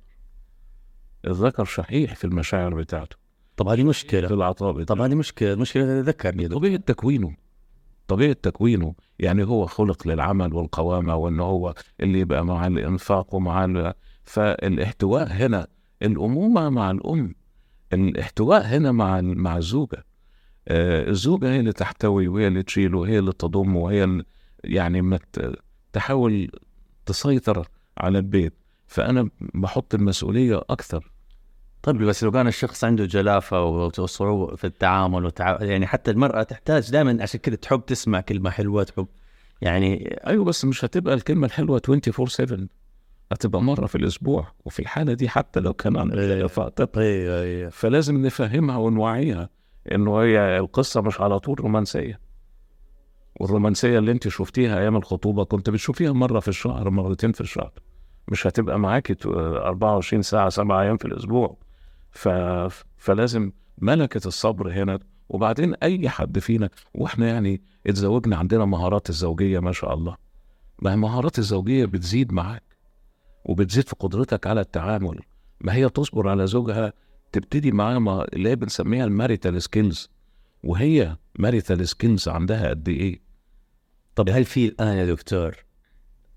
الذكر 1.28 1.66
شحيح 1.66 2.16
في 2.16 2.26
المشاعر 2.26 2.74
بتاعته 2.76 3.16
طب 3.58 3.68
هذه 3.68 3.76
في 3.78 3.84
مشكلة 3.84 4.28
العطاء 4.28 4.84
طب 4.84 5.02
هذه 5.02 5.16
مشكلة 5.16 5.56
مشكلة 5.56 5.84
تتذكر 5.84 6.28
يا 6.42 6.48
دكتور. 6.48 6.58
طبيعة 6.60 6.78
تكوينه 6.78 7.36
طبيعة 8.08 8.34
تكوينه. 8.34 8.96
يعني 9.20 9.44
هو 9.44 9.66
خلق 9.66 10.08
للعمل 10.08 10.54
والقوامة 10.54 11.16
وإن 11.16 11.40
هو 11.40 11.74
اللي 12.02 12.20
يبقى 12.20 12.46
مع 12.46 12.68
الإنفاق 12.68 13.36
ومع 13.36 13.66
ال... 13.66 13.94
فالاحتواء 14.24 15.28
هنا 15.32 15.68
الأمومة 16.02 16.70
مع 16.70 16.92
الأم 16.92 17.36
الاحتواء 17.94 18.62
هنا 18.66 18.92
مع 18.92 19.22
مع 19.22 19.58
الزوجة 19.58 20.06
آه 20.68 21.10
الزوجة 21.10 21.52
هي 21.52 21.60
اللي 21.60 21.74
تحتوي 21.74 22.28
وهي 22.28 22.48
اللي 22.48 22.64
تشيل 22.64 22.96
وهي 22.96 23.20
اللي 23.20 23.32
تضم 23.32 23.76
وهي 23.76 24.04
اللي 24.04 24.24
يعني 24.64 25.02
ما 25.02 25.20
تحاول 25.94 26.52
تسيطر 27.06 27.68
على 27.98 28.18
البيت. 28.18 28.54
فأنا 28.88 29.30
بحط 29.42 29.94
المسؤولية 29.96 30.62
أكثر. 30.70 31.12
طيب 31.88 31.98
بس 32.04 32.24
لو 32.24 32.32
كان 32.32 32.48
الشخص 32.48 32.84
عنده 32.84 33.06
جلافة 33.06 33.64
وصعوبة 33.64 34.56
في 34.56 34.68
التعامل 34.68 35.26
وتع... 35.26 35.58
يعني 35.64 35.88
حتى 35.88 36.12
المرأة 36.12 36.44
تحتاج 36.44 36.92
دائما 36.92 37.18
عشان 37.24 37.40
كذا 37.40 37.56
تحب 37.56 37.86
تسمع 37.86 38.22
كلمة 38.22 38.50
حلوة 38.50 38.84
تحب 38.84 39.08
يعني 39.62 40.16
أيوه 40.28 40.46
بس 40.46 40.66
مش 40.66 40.86
هتبقى 40.86 41.14
الكلمة 41.14 41.48
الحلوة 41.48 41.82
24 41.90 42.28
7 42.28 42.68
هتبقى 43.32 43.62
مرة 43.62 43.86
في 43.86 43.96
الأسبوع 43.96 44.48
وفي 44.66 44.80
الحالة 44.80 45.14
دي 45.14 45.30
حتى 45.30 45.60
لو 45.60 45.74
كان 45.74 45.98
عن 45.98 46.12
أيوه 46.98 47.42
أيوه 47.42 47.70
فلازم 47.70 48.26
نفهمها 48.26 48.78
ونوعيها 48.78 49.50
إنه 49.92 50.18
هي 50.22 50.58
القصة 50.58 51.02
مش 51.02 51.22
على 51.22 51.40
طول 51.40 51.60
رومانسية. 51.60 52.20
والرومانسية 53.40 54.00
اللي 54.00 54.12
أنت 54.12 54.28
شفتيها 54.28 54.80
أيام 54.80 54.96
الخطوبة 54.98 55.44
كنت 55.46 55.70
بتشوفيها 55.70 56.12
مرة 56.12 56.40
في 56.40 56.48
الشهر 56.48 56.90
مرتين 56.90 57.32
في 57.32 57.42
الشهر. 57.42 57.72
مش 58.28 58.48
هتبقى 58.48 58.80
معاكي 58.80 59.14
ت- 59.14 59.26
24 59.26 60.22
ساعة 60.22 60.50
سبعة 60.50 60.82
أيام 60.82 60.98
في 60.98 61.06
الأسبوع. 61.06 61.58
ف... 62.18 62.28
فلازم 62.98 63.52
ملكة 63.78 64.28
الصبر 64.28 64.72
هنا 64.72 65.00
وبعدين 65.30 65.74
أي 65.76 66.10
حد 66.10 66.40
فينا 66.40 66.70
وإحنا 66.94 67.28
يعني 67.28 67.62
اتزوجنا 67.88 68.38
عندنا 68.38 68.66
مهارات 68.66 69.10
الزوجية 69.10 69.60
ما 69.60 69.72
شاء 69.72 69.94
الله. 69.94 70.16
ما 70.82 70.92
هي 70.92 70.96
مهارات 70.96 71.40
الزوجية 71.40 71.86
بتزيد 71.86 72.34
معاك 72.34 72.64
وبتزيد 73.46 73.88
في 73.88 73.96
قدرتك 74.00 74.48
على 74.48 74.62
التعامل. 74.62 75.20
ما 75.62 75.74
هي 75.74 75.90
تصبر 75.90 76.30
على 76.30 76.48
زوجها 76.48 76.94
تبتدي 77.32 77.72
معاه 77.72 78.00
ما 78.00 78.26
اللي 78.34 78.50
هي 78.50 78.56
بنسميها 78.56 79.06
ال 79.06 79.13
marital 79.13 79.62
skills. 79.62 80.10
وهي 80.64 81.18
marital 81.40 81.88
skills 81.88 82.28
عندها 82.28 82.70
قد 82.70 82.90
إيه؟ 82.90 83.22
طب 84.16 84.30
هل 84.30 84.46
في 84.46 84.66
الآن 84.66 84.98
يا 84.98 85.06
دكتور 85.06 85.56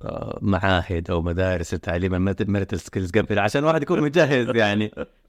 آه، 0.03 0.39
معاهد 0.43 1.11
أو 1.11 1.23
مدارس 1.23 1.75
لتعليم 1.75 2.15
ال 2.15 2.23
marital 2.23 2.81
skills 2.81 3.11
قبل 3.11 3.39
عشان 3.39 3.61
الواحد 3.63 3.83
يكون 3.83 4.01
مجهز 4.01 4.57
يعني؟ 4.57 4.91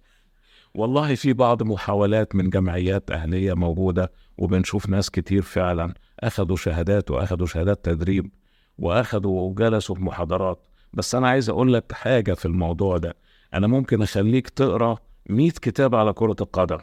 والله 0.74 1.16
في 1.16 1.34
بعض 1.34 1.64
محاولات 1.64 2.36
من 2.36 2.50
جمعيات 2.50 3.12
أهلية 3.12 3.54
موجودة 3.54 4.12
وبنشوف 4.38 4.90
ناس 4.90 5.10
كتير 5.10 5.42
فعلا 5.42 5.94
أخدوا 6.20 6.56
شهادات 6.56 7.12
وأخدوا 7.12 7.48
شهادات 7.48 7.86
تدريب 7.86 8.32
وأخدوا 8.78 9.42
وجلسوا 9.42 9.96
في 9.96 10.02
محاضرات. 10.04 10.60
بس 10.94 11.16
أنا 11.16 11.28
عايز 11.28 11.50
أقول 11.50 11.74
لك 11.74 11.92
حاجة 11.92 12.34
في 12.34 12.46
الموضوع 12.46 12.98
ده. 12.98 13.16
أنا 13.54 13.68
ممكن 13.68 14.02
أخليك 14.02 14.50
تقرأ 14.50 14.98
100 15.30 15.50
كتاب 15.52 15.96
على 15.96 16.14
كرة 16.14 16.36
القدم 16.42 16.78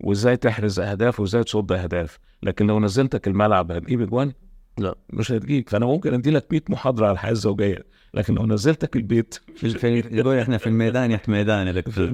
وإزاي 0.00 0.36
تحرز 0.36 0.80
أهداف 0.80 1.20
وإزاي 1.20 1.44
تصد 1.44 1.72
أهداف. 1.72 2.18
لكن 2.42 2.66
لو 2.66 2.80
نزلتك 2.80 3.28
الملعب 3.28 3.72
هتجيب 3.72 4.00
أجوان 4.02 4.32
لا. 4.78 4.94
مش 5.12 5.32
هتجيب. 5.32 5.68
فأنا 5.68 5.86
ممكن 5.86 6.14
أدي 6.14 6.30
لك 6.30 6.46
100 6.50 6.62
محاضرة 6.68 7.04
على 7.06 7.12
الحياة 7.12 7.32
الزوجية 7.32 7.84
لكن 8.14 8.34
لو 8.34 8.46
نزلتك 8.46 8.96
البيت 8.96 9.34
في 9.56 9.70
في 9.70 10.42
إحنا 10.42 10.58
في 10.58 10.66
الميدان 10.66 11.10
يحت 11.10 11.28
ميدان 11.28 11.66
يا 11.66 11.72
دكتور. 11.72 12.06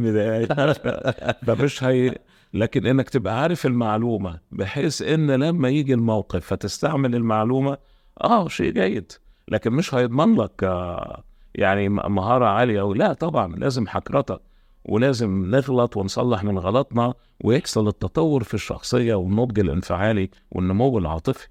فمش 1.47 1.85
هي 1.85 2.19
لكن 2.55 2.87
إنك 2.87 3.09
تبقى 3.09 3.43
عارف 3.43 3.67
المعلومة 3.67 4.41
بحيث 4.53 5.03
إن 5.03 5.31
لما 5.31 5.69
يجي 5.69 5.95
الموقف 5.95 6.47
فتستعمل 6.47 7.15
المعلومة 7.15 7.79
آه 8.25 8.49
شيء 8.49 8.73
جيد. 8.73 9.13
لكن 9.49 9.73
مش 9.73 9.95
هيضمن 9.95 10.35
لك 10.35 10.65
آه 10.65 11.25
يعني 11.55 11.89
مهارة 11.89 12.45
عالية. 12.45 12.81
أو 12.81 12.95
لا 12.95 13.13
طبعا 13.13 13.57
لازم 13.57 13.87
حكرته 13.87 14.39
ولازم 14.85 15.51
نغلط 15.51 15.97
ونصلح 15.97 16.45
من 16.45 16.59
غلطنا 16.59 17.15
ويحصل 17.45 17.89
التطور 17.89 18.43
في 18.43 18.55
الشخصية 18.55 19.15
والنضج 19.15 19.61
الانفعالي 19.61 20.31
والنمو 20.51 20.99
العاطفي. 20.99 21.49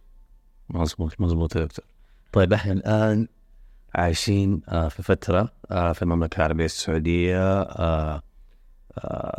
مظبوط 0.69 1.21
مظبوط 1.21 1.55
يا 1.55 1.65
دكتور. 1.65 1.85
طيب 2.33 2.53
إحنا 2.53 2.73
الآن 2.73 3.27
عايشين 3.95 4.61
آه، 4.69 4.87
في 4.87 5.03
فترة 5.03 5.49
آه، 5.71 5.91
في 5.91 6.01
المملكة 6.01 6.37
العربية 6.37 6.65
السعودية 6.65 7.61
آه، 7.61 8.21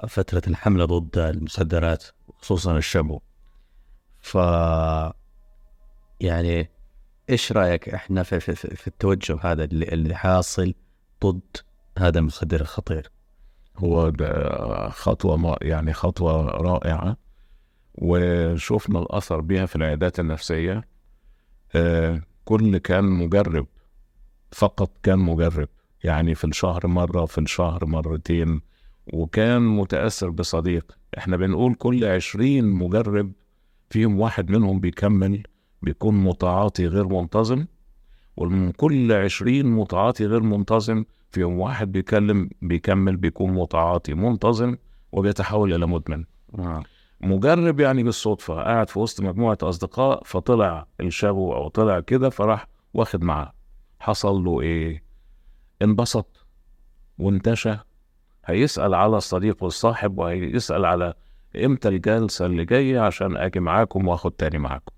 فترة 0.08 0.42
الحملة 0.46 0.84
ضد 0.84 1.18
المخدرات 1.18 2.04
خصوصا 2.38 2.76
الشابو. 2.78 3.20
ف 4.20 4.34
يعني 6.20 6.70
إيش 7.30 7.52
رأيك 7.52 7.88
إحنا 7.88 8.22
في, 8.22 8.40
في, 8.40 8.54
في 8.54 8.86
التوجه 8.86 9.38
هذا 9.42 9.64
اللي, 9.64 9.88
اللي 9.88 10.14
حاصل 10.14 10.74
ضد 11.24 11.56
هذا 11.98 12.18
المخدر 12.18 12.60
الخطير؟ 12.60 13.10
هو 13.78 14.12
خطوة 14.90 15.56
يعني 15.62 15.92
خطوة 15.92 16.46
رائعة 16.46 17.16
وشفنا 17.94 18.98
الأثر 18.98 19.40
بيها 19.40 19.66
في 19.66 19.76
العيادات 19.76 20.20
النفسية. 20.20 20.95
كل 22.44 22.78
كان 22.78 23.04
مجرب 23.04 23.66
فقط 24.52 24.90
كان 25.02 25.18
مجرب. 25.18 25.68
يعني 26.04 26.34
في 26.34 26.44
الشهر 26.44 26.86
مرة 26.86 27.24
في 27.24 27.38
الشهر 27.38 27.86
مرتين. 27.86 28.60
وكان 29.12 29.62
متأثر 29.62 30.30
بصديق. 30.30 30.98
إحنا 31.18 31.36
بنقول 31.36 31.74
كل 31.74 32.04
عشرين 32.04 32.64
مجرب 32.64 33.32
فيهم 33.90 34.20
واحد 34.20 34.50
منهم 34.50 34.80
بيكمل 34.80 35.42
بيكون 35.82 36.14
متعاطي 36.14 36.86
غير 36.86 37.08
منتظم. 37.08 37.66
ومن 38.36 38.72
كل 38.72 39.12
عشرين 39.12 39.66
متعاطي 39.66 40.26
غير 40.26 40.40
منتظم 40.40 41.04
فيهم 41.30 41.58
واحد 41.58 41.92
بيكلم 41.92 42.50
بيكمل 42.62 43.16
بيكون 43.16 43.50
متعاطي 43.50 44.14
منتظم 44.14 44.76
وبيتحول 45.12 45.74
إلى 45.74 45.86
مدمن. 45.86 46.24
آه. 46.58 46.82
مجرب 47.20 47.80
يعني 47.80 48.02
بالصدفة 48.02 48.54
قاعد 48.54 48.90
في 48.90 48.98
وسط 48.98 49.20
مجموعة 49.20 49.58
أصدقاء 49.62 50.22
فطلع 50.24 50.86
الشابو 51.00 51.54
أو 51.54 51.68
طلع 51.68 52.00
كده 52.00 52.30
فراح 52.30 52.66
واخد 52.94 53.24
معاه. 53.24 53.52
حصل 54.00 54.44
له 54.44 54.60
إيه؟ 54.60 55.02
انبسط 55.82 56.46
وانتشى. 57.18 57.74
هيسأل 58.44 58.94
على 58.94 59.16
الصديق 59.16 59.64
والصاحب 59.64 60.18
وهيسأل 60.18 60.84
على 60.84 61.14
إمتى 61.64 61.88
الجلسة 61.88 62.46
اللي 62.46 62.64
جاية 62.64 63.00
عشان 63.00 63.36
أجي 63.36 63.60
معاكم 63.60 64.08
وآخد 64.08 64.32
تاني 64.32 64.58
معاكم. 64.58 64.92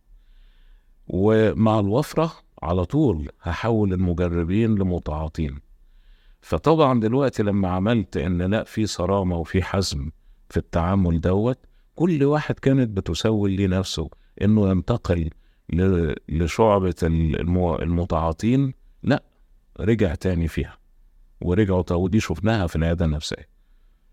ومع 1.06 1.80
الوفرة 1.80 2.32
على 2.62 2.84
طول 2.84 3.28
هحول 3.42 3.92
المجربين 3.92 4.74
لمتعاطين. 4.74 5.60
فطبعا 6.40 7.00
دلوقتي 7.00 7.42
لما 7.42 7.68
عملت 7.68 8.16
إن 8.16 8.42
لا 8.42 8.64
في 8.64 8.86
صرامة 8.86 9.36
وفي 9.36 9.62
حزم 9.62 10.10
في 10.50 10.56
التعامل 10.56 11.20
دوت 11.20 11.58
كل 11.98 12.24
واحد 12.24 12.58
كانت 12.58 12.96
بتسول 12.96 13.56
لنفسه 13.56 14.10
إنه 14.42 14.70
ينتقل 14.70 15.30
لشعبة 16.28 16.94
الم- 17.02 17.74
المتعاطين 17.74 18.72
لا 19.02 19.22
رجع 19.80 20.14
تاني 20.14 20.48
فيها. 20.48 20.78
ورجعوا 21.40 21.92
ودي 21.92 22.20
شفناها 22.20 22.66
في 22.66 22.76
العيادة 22.76 23.04
النفسية. 23.04 23.48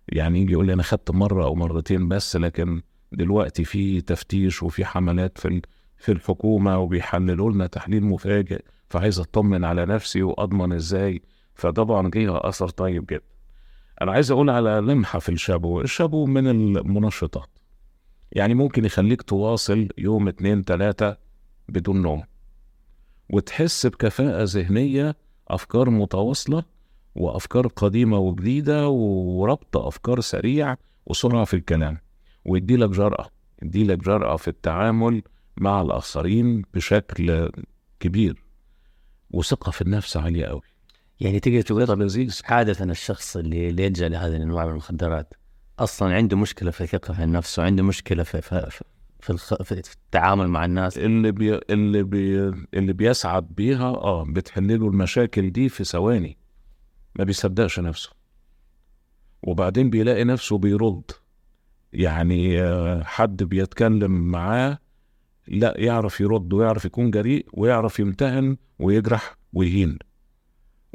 يعني 0.09 0.41
يجي 0.41 0.51
يقول 0.53 0.65
لي 0.65 0.73
أنا 0.73 0.83
خدت 0.83 1.11
مرة 1.11 1.43
أو 1.45 1.55
مرتين 1.55 2.07
بس 2.07 2.35
لكن 2.35 2.81
دلوقتي 3.11 3.63
في 3.63 4.01
تفتيش 4.01 4.63
وفي 4.63 4.85
حملات 4.85 5.37
في 5.37 5.61
في 5.97 6.11
الحكومة 6.11 6.77
وبيحللوا 6.79 7.51
لنا 7.51 7.67
تحليل 7.67 8.03
مفاجئ 8.05 8.61
فعايز 8.89 9.19
أطمن 9.19 9.65
على 9.65 9.85
نفسي 9.85 10.23
وأضمن 10.23 10.73
إزاي. 10.73 11.21
فطبعا 11.55 12.09
ليها 12.09 12.49
أثر 12.49 12.69
طيب 12.69 13.05
جدا. 13.05 13.21
أنا 14.01 14.11
عايز 14.11 14.31
أقول 14.31 14.49
على 14.49 14.69
لمحة 14.69 15.19
في 15.19 15.29
الشابو. 15.29 15.81
الشابو 15.81 16.25
من 16.25 16.47
المنشطات. 16.47 17.49
يعني 18.31 18.53
ممكن 18.53 18.85
يخليك 18.85 19.21
تواصل 19.21 19.87
يوم 19.97 20.27
اتنين 20.27 20.65
تلاتة 20.65 21.15
بدون 21.69 22.01
نوم. 22.01 22.23
وتحس 23.29 23.85
بكفاءة 23.85 24.43
ذهنية 24.43 25.15
أفكار 25.47 25.89
متواصلة 25.89 26.63
وأفكار 27.15 27.67
قديمة 27.67 28.17
وجديدة 28.17 28.87
وربط 28.87 29.77
أفكار 29.77 30.19
سريع 30.19 30.75
وسرعة 31.05 31.45
في 31.45 31.53
الكلام. 31.53 31.97
ويدي 32.45 32.77
لك 32.77 32.89
جرأة 32.89 33.29
يدي 33.63 33.83
لك 33.83 33.97
جرأة 33.97 34.35
في 34.35 34.47
التعامل 34.47 35.21
مع 35.57 35.81
الآخرين 35.81 36.61
بشكل 36.73 37.49
كبير. 37.99 38.43
وثقة 39.31 39.71
في 39.71 39.81
النفس 39.81 40.17
عالية 40.17 40.45
أوي. 40.45 40.61
يعني 41.19 41.39
تقدر 41.39 41.61
تقول 41.61 41.87
طب 41.87 42.01
لذيذ 42.01 42.41
عادة 42.45 42.85
الشخص 42.85 43.37
اللي 43.37 43.69
اللي 43.69 43.83
يلجأ 43.85 44.09
لهذه 44.09 44.35
الأنواع 44.35 44.65
من 44.65 44.71
المخدرات 44.71 45.33
أصلا 45.79 46.15
عنده 46.15 46.37
مشكلة 46.37 46.71
في 46.71 46.81
الثقة 46.81 47.13
في 47.13 47.23
النفس 47.23 47.59
وعنده 47.59 47.83
مشكلة 47.83 48.23
في 48.23 48.41
في 48.41 48.69
في, 48.69 48.83
في, 49.19 49.29
الخ... 49.29 49.53
في 49.63 49.93
التعامل 49.93 50.47
مع 50.47 50.65
الناس. 50.65 50.97
اللي 50.97 51.31
بي... 51.31 51.55
اللي 51.69 52.03
بي... 52.03 52.39
اللي 52.73 52.93
بيسعد 52.93 53.43
بيها 53.43 53.87
آه 53.87 54.25
بتحل 54.29 54.79
له 54.79 54.87
المشاكل 54.87 55.49
دي 55.51 55.69
في 55.69 55.83
ثواني 55.83 56.37
ما 57.15 57.23
بيصدقش 57.23 57.79
نفسه. 57.79 58.09
وبعدين 59.43 59.89
بيلاقي 59.89 60.23
نفسه 60.23 60.57
بيرد. 60.57 61.11
يعني 61.93 62.61
آه، 62.61 63.03
حد 63.03 63.43
بيتكلم 63.43 64.11
معاه 64.11 64.79
لا 65.47 65.73
يعرف 65.77 66.21
يرد 66.21 66.53
ويعرف 66.53 66.85
يكون 66.85 67.11
جريء 67.11 67.47
ويعرف 67.53 67.99
يمتهن 67.99 68.57
ويجرح 68.79 69.35
ويهين. 69.53 69.97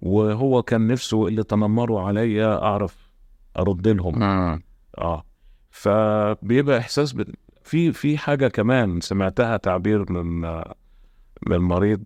وهو 0.02 0.62
كان 0.62 0.86
نفسه 0.86 1.28
اللي 1.28 1.42
تنمروا 1.42 2.00
عليا 2.00 2.62
أعرف 2.62 3.10
أرد 3.58 3.88
لهم. 3.88 4.22
آه. 4.22 4.60
آه. 4.98 5.24
فبيبقى 5.70 6.78
إحساس 6.78 7.12
ب... 7.12 7.24
في 7.64 7.92
في 7.92 8.18
حاجة 8.18 8.48
كمان 8.48 9.00
سمعتها 9.00 9.56
تعبير 9.56 10.12
من 10.12 10.40
من 11.46 11.52
المريض 11.52 12.04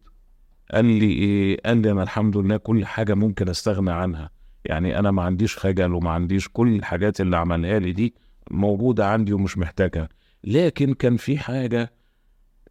قال 0.73 0.85
لي 0.85 1.13
إيه 1.13 1.61
قال 1.67 1.83
لي 1.83 1.91
أنا 1.91 2.03
الحمد 2.03 2.37
لله 2.37 2.57
كل 2.57 2.87
حاجة 2.87 3.15
ممكن 3.15 3.49
أستغنى 3.49 3.91
عنها. 3.93 4.31
يعني 4.65 4.99
أنا 4.99 5.11
ما 5.11 5.23
عنديش 5.23 5.59
خجل 5.59 5.93
وما 5.95 6.11
عنديش 6.11 6.49
كل 6.53 6.77
الحاجات 6.77 7.21
اللي 7.21 7.37
عملها 7.37 7.79
لي 7.79 7.93
دي 7.93 8.15
موجودة 8.51 9.07
عندي 9.09 9.33
ومش 9.33 9.59
محتاجها. 9.59 10.09
لكن 10.45 10.95
كان 10.95 11.17
في 11.17 11.39
حاجة 11.39 11.93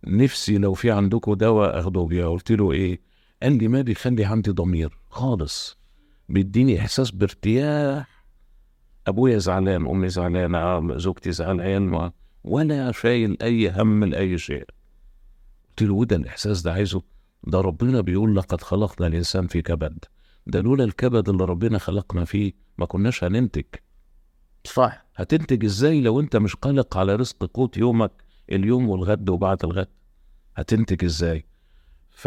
نفسي 0.07 0.57
لو 0.57 0.74
في 0.74 0.91
عندكم 0.91 1.34
دواء 1.34 1.80
أخده 1.80 2.01
بيها. 2.01 2.28
قلت 2.28 2.51
له 2.51 2.72
إيه؟ 2.72 3.01
قال 3.43 3.57
لي 3.57 3.68
ما 3.68 3.82
بيخلي 3.82 4.26
عندي 4.26 4.51
ضمير 4.51 4.97
خالص. 5.09 5.78
بيديني 6.30 6.80
إحساس 6.80 7.11
بارتياح 7.11 8.12
أبويا 9.08 9.38
زعلان 9.38 9.88
أمي 9.88 10.10
زعلانة 10.10 10.97
زوجتي 10.97 11.32
زعلان 11.32 12.12
ولا 12.43 12.91
شايل 12.91 13.38
أي 13.41 13.70
هم 13.70 14.04
لاي 14.04 14.38
شيء. 14.38 14.66
قلت 15.70 15.82
له 15.82 15.93
وده 15.93 16.16
الإحساس 16.16 16.62
ده 16.62 16.74
عايزه. 16.74 17.01
ده 17.43 17.62
ربنا 17.62 18.01
بيقول 18.01 18.36
لقد 18.36 18.62
خلقنا 18.62 19.08
الإنسان 19.08 19.47
في 19.47 19.62
كبد. 19.62 20.06
ده 20.47 20.62
لولا 20.62 20.84
الكبد 20.84 21.30
اللي 21.30 21.45
ربنا 21.45 21.78
خلقنا 21.78 22.26
فيه 22.26 22.54
ما 22.78 22.86
كناش 22.86 23.24
هننتج. 23.24 23.64
صح. 24.66 25.06
هتنتج 25.16 25.66
إزاي 25.66 26.01
لو 26.01 26.20
أنت 26.20 26.36
مش 26.36 26.56
قلق 26.56 26.97
على 26.97 27.16
رزق 27.16 27.45
قوت 27.54 27.78
يومك 27.78 28.12
اليوم 28.51 28.89
والغد 28.89 29.30
وبعد 29.30 29.64
الغد؟ 29.66 29.88
هتنتج 30.56 31.04
إزاي؟ 31.04 31.45
ف 32.12 32.26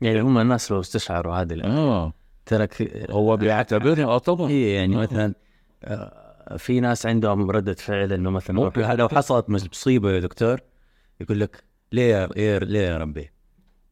يعني 0.00 0.20
هم 0.20 0.38
الناس 0.38 0.72
لو 0.72 0.80
استشعروا 0.80 1.34
هذه 1.34 1.60
آه. 1.64 2.12
ترى 2.46 2.66
ك- 2.66 3.10
هو 3.10 3.36
بيعتبرها 3.36 4.04
آه 4.04 4.18
طبعا. 4.18 4.48
هي 4.50 4.72
يعني 4.74 4.96
آه. 4.96 4.98
مثلا 5.00 5.24
آه، 5.26 5.34
في 6.58 6.80
ناس 6.80 7.06
عندهم 7.06 7.50
ردة 7.50 7.74
فعل 7.74 8.12
إنه 8.12 8.30
مثلا 8.30 8.56
ممكن. 8.56 8.80
لو 8.96 9.08
حصلت 9.08 9.50
مصيبة 9.50 10.10
يا 10.10 10.20
دكتور 10.20 10.60
يقول 11.20 11.40
لك 11.40 11.64
ليه 11.92 12.14
يا 12.36 12.58
ليه 12.58 12.80
يا 12.88 12.98
ربي؟ 12.98 13.30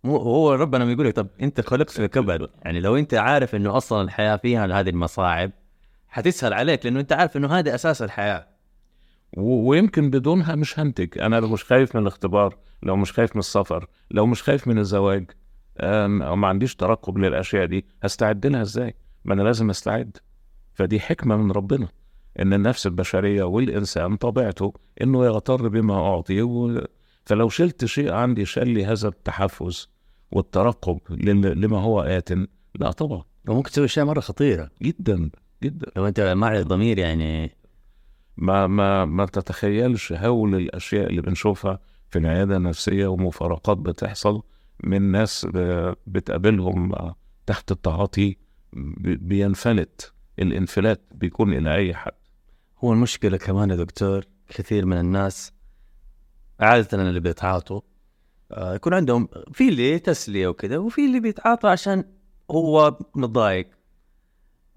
مو 0.04 0.16
هو 0.16 0.54
ربنا 0.54 0.84
بيقول 0.84 1.06
لك 1.06 1.16
طب 1.16 1.26
أنت 1.42 1.60
خلقت 1.60 1.90
في 1.90 2.08
كبد. 2.08 2.48
يعني 2.64 2.80
لو 2.80 2.96
أنت 2.96 3.14
عارف 3.14 3.54
إنه 3.54 3.76
أصلا 3.76 4.02
الحياة 4.02 4.36
فيها 4.36 4.80
هذه 4.80 4.88
المصاعب 4.90 5.50
حتسهل 6.08 6.52
عليك 6.52 6.84
لأنه 6.86 7.00
أنت 7.00 7.12
عارف 7.12 7.36
إنه 7.36 7.58
هذا 7.58 7.74
أساس 7.74 8.02
الحياة. 8.02 8.46
و- 9.36 9.68
ويمكن 9.70 10.10
بدونها 10.10 10.54
مش 10.54 10.78
هنتج 10.78 11.18
أنا 11.18 11.40
لو 11.40 11.48
مش 11.48 11.64
خايف 11.64 11.96
من 11.96 12.02
الاختبار 12.02 12.56
لو 12.82 12.96
مش 12.96 13.12
خايف 13.12 13.36
من 13.36 13.40
السفر 13.40 13.86
لو 14.10 14.26
مش 14.26 14.42
خايف 14.42 14.68
من 14.68 14.78
الزواج 14.78 15.30
أو 15.80 16.36
ما 16.36 16.48
عنديش 16.48 16.76
ترقب 16.76 17.18
للأشياء 17.18 17.64
دي 17.66 17.86
هستعد 18.02 18.46
لها 18.46 18.62
إزاي؟ 18.62 18.94
ما 19.24 19.34
أنا 19.34 19.42
لازم 19.42 19.70
أستعد. 19.70 20.16
فدي 20.74 21.00
حكمة 21.00 21.36
من 21.36 21.50
ربنا 21.50 21.88
إن 22.40 22.52
النفس 22.52 22.86
البشرية 22.86 23.42
والإنسان 23.42 24.16
طبيعته 24.16 24.72
إنه 25.02 25.24
يغتر 25.24 25.68
بما 25.68 25.94
أعطي 25.94 26.42
و... 26.42 26.86
فلو 27.24 27.48
شلت 27.48 27.84
شيء 27.84 28.12
عندي 28.12 28.44
شال 28.44 28.68
لي 28.68 28.84
هذا 28.84 29.08
التحفز 29.08 29.88
والترقب 30.32 30.98
لما 31.10 31.78
هو 31.78 32.00
آت 32.00 32.30
لا 32.74 32.90
طبعا. 32.90 33.22
وممكن 33.48 33.70
تسوي 33.70 33.84
أشياء 33.84 34.06
مرة 34.06 34.20
خطيرة. 34.20 34.70
جدا 34.82 35.30
جدا. 35.62 35.86
لو 35.96 36.06
أنت 36.06 36.20
ما 36.20 36.46
عندك 36.46 36.66
ضمير 36.66 36.98
يعني. 36.98 37.56
ما 38.36 38.66
ما 38.66 39.04
ما 39.04 39.26
تتخيلش 39.26 40.12
هول 40.12 40.54
الأشياء 40.54 41.10
اللي 41.10 41.22
بنشوفها 41.22 41.80
في 42.10 42.18
العيادة 42.18 42.56
النفسية 42.56 43.06
ومفارقات 43.06 43.76
بتحصل 43.76 44.42
من 44.84 45.02
ناس 45.02 45.46
بتقابلهم 46.06 46.92
تحت 47.46 47.72
التعاطي 47.72 48.36
بينفلت. 49.02 50.13
الانفلات 50.38 51.00
بيكون 51.14 51.52
إلى 51.52 51.74
أي 51.74 51.94
حد. 51.94 52.12
هو 52.84 52.92
المشكلة 52.92 53.36
كمان 53.36 53.70
يا 53.70 53.76
دكتور 53.76 54.24
كثير 54.48 54.86
من 54.86 54.98
الناس 55.00 55.52
عادة 56.60 57.02
اللي 57.02 57.20
بيتعاطوا 57.20 57.80
آه، 58.52 58.74
يكون 58.74 58.94
عندهم 58.94 59.28
في 59.52 59.68
اللي 59.68 59.98
تسلية 59.98 60.46
وكذا 60.48 60.78
وفي 60.78 61.04
اللي 61.06 61.20
بيتعاطى 61.20 61.68
عشان 61.68 62.04
هو 62.50 62.98
متضايق. 63.14 63.68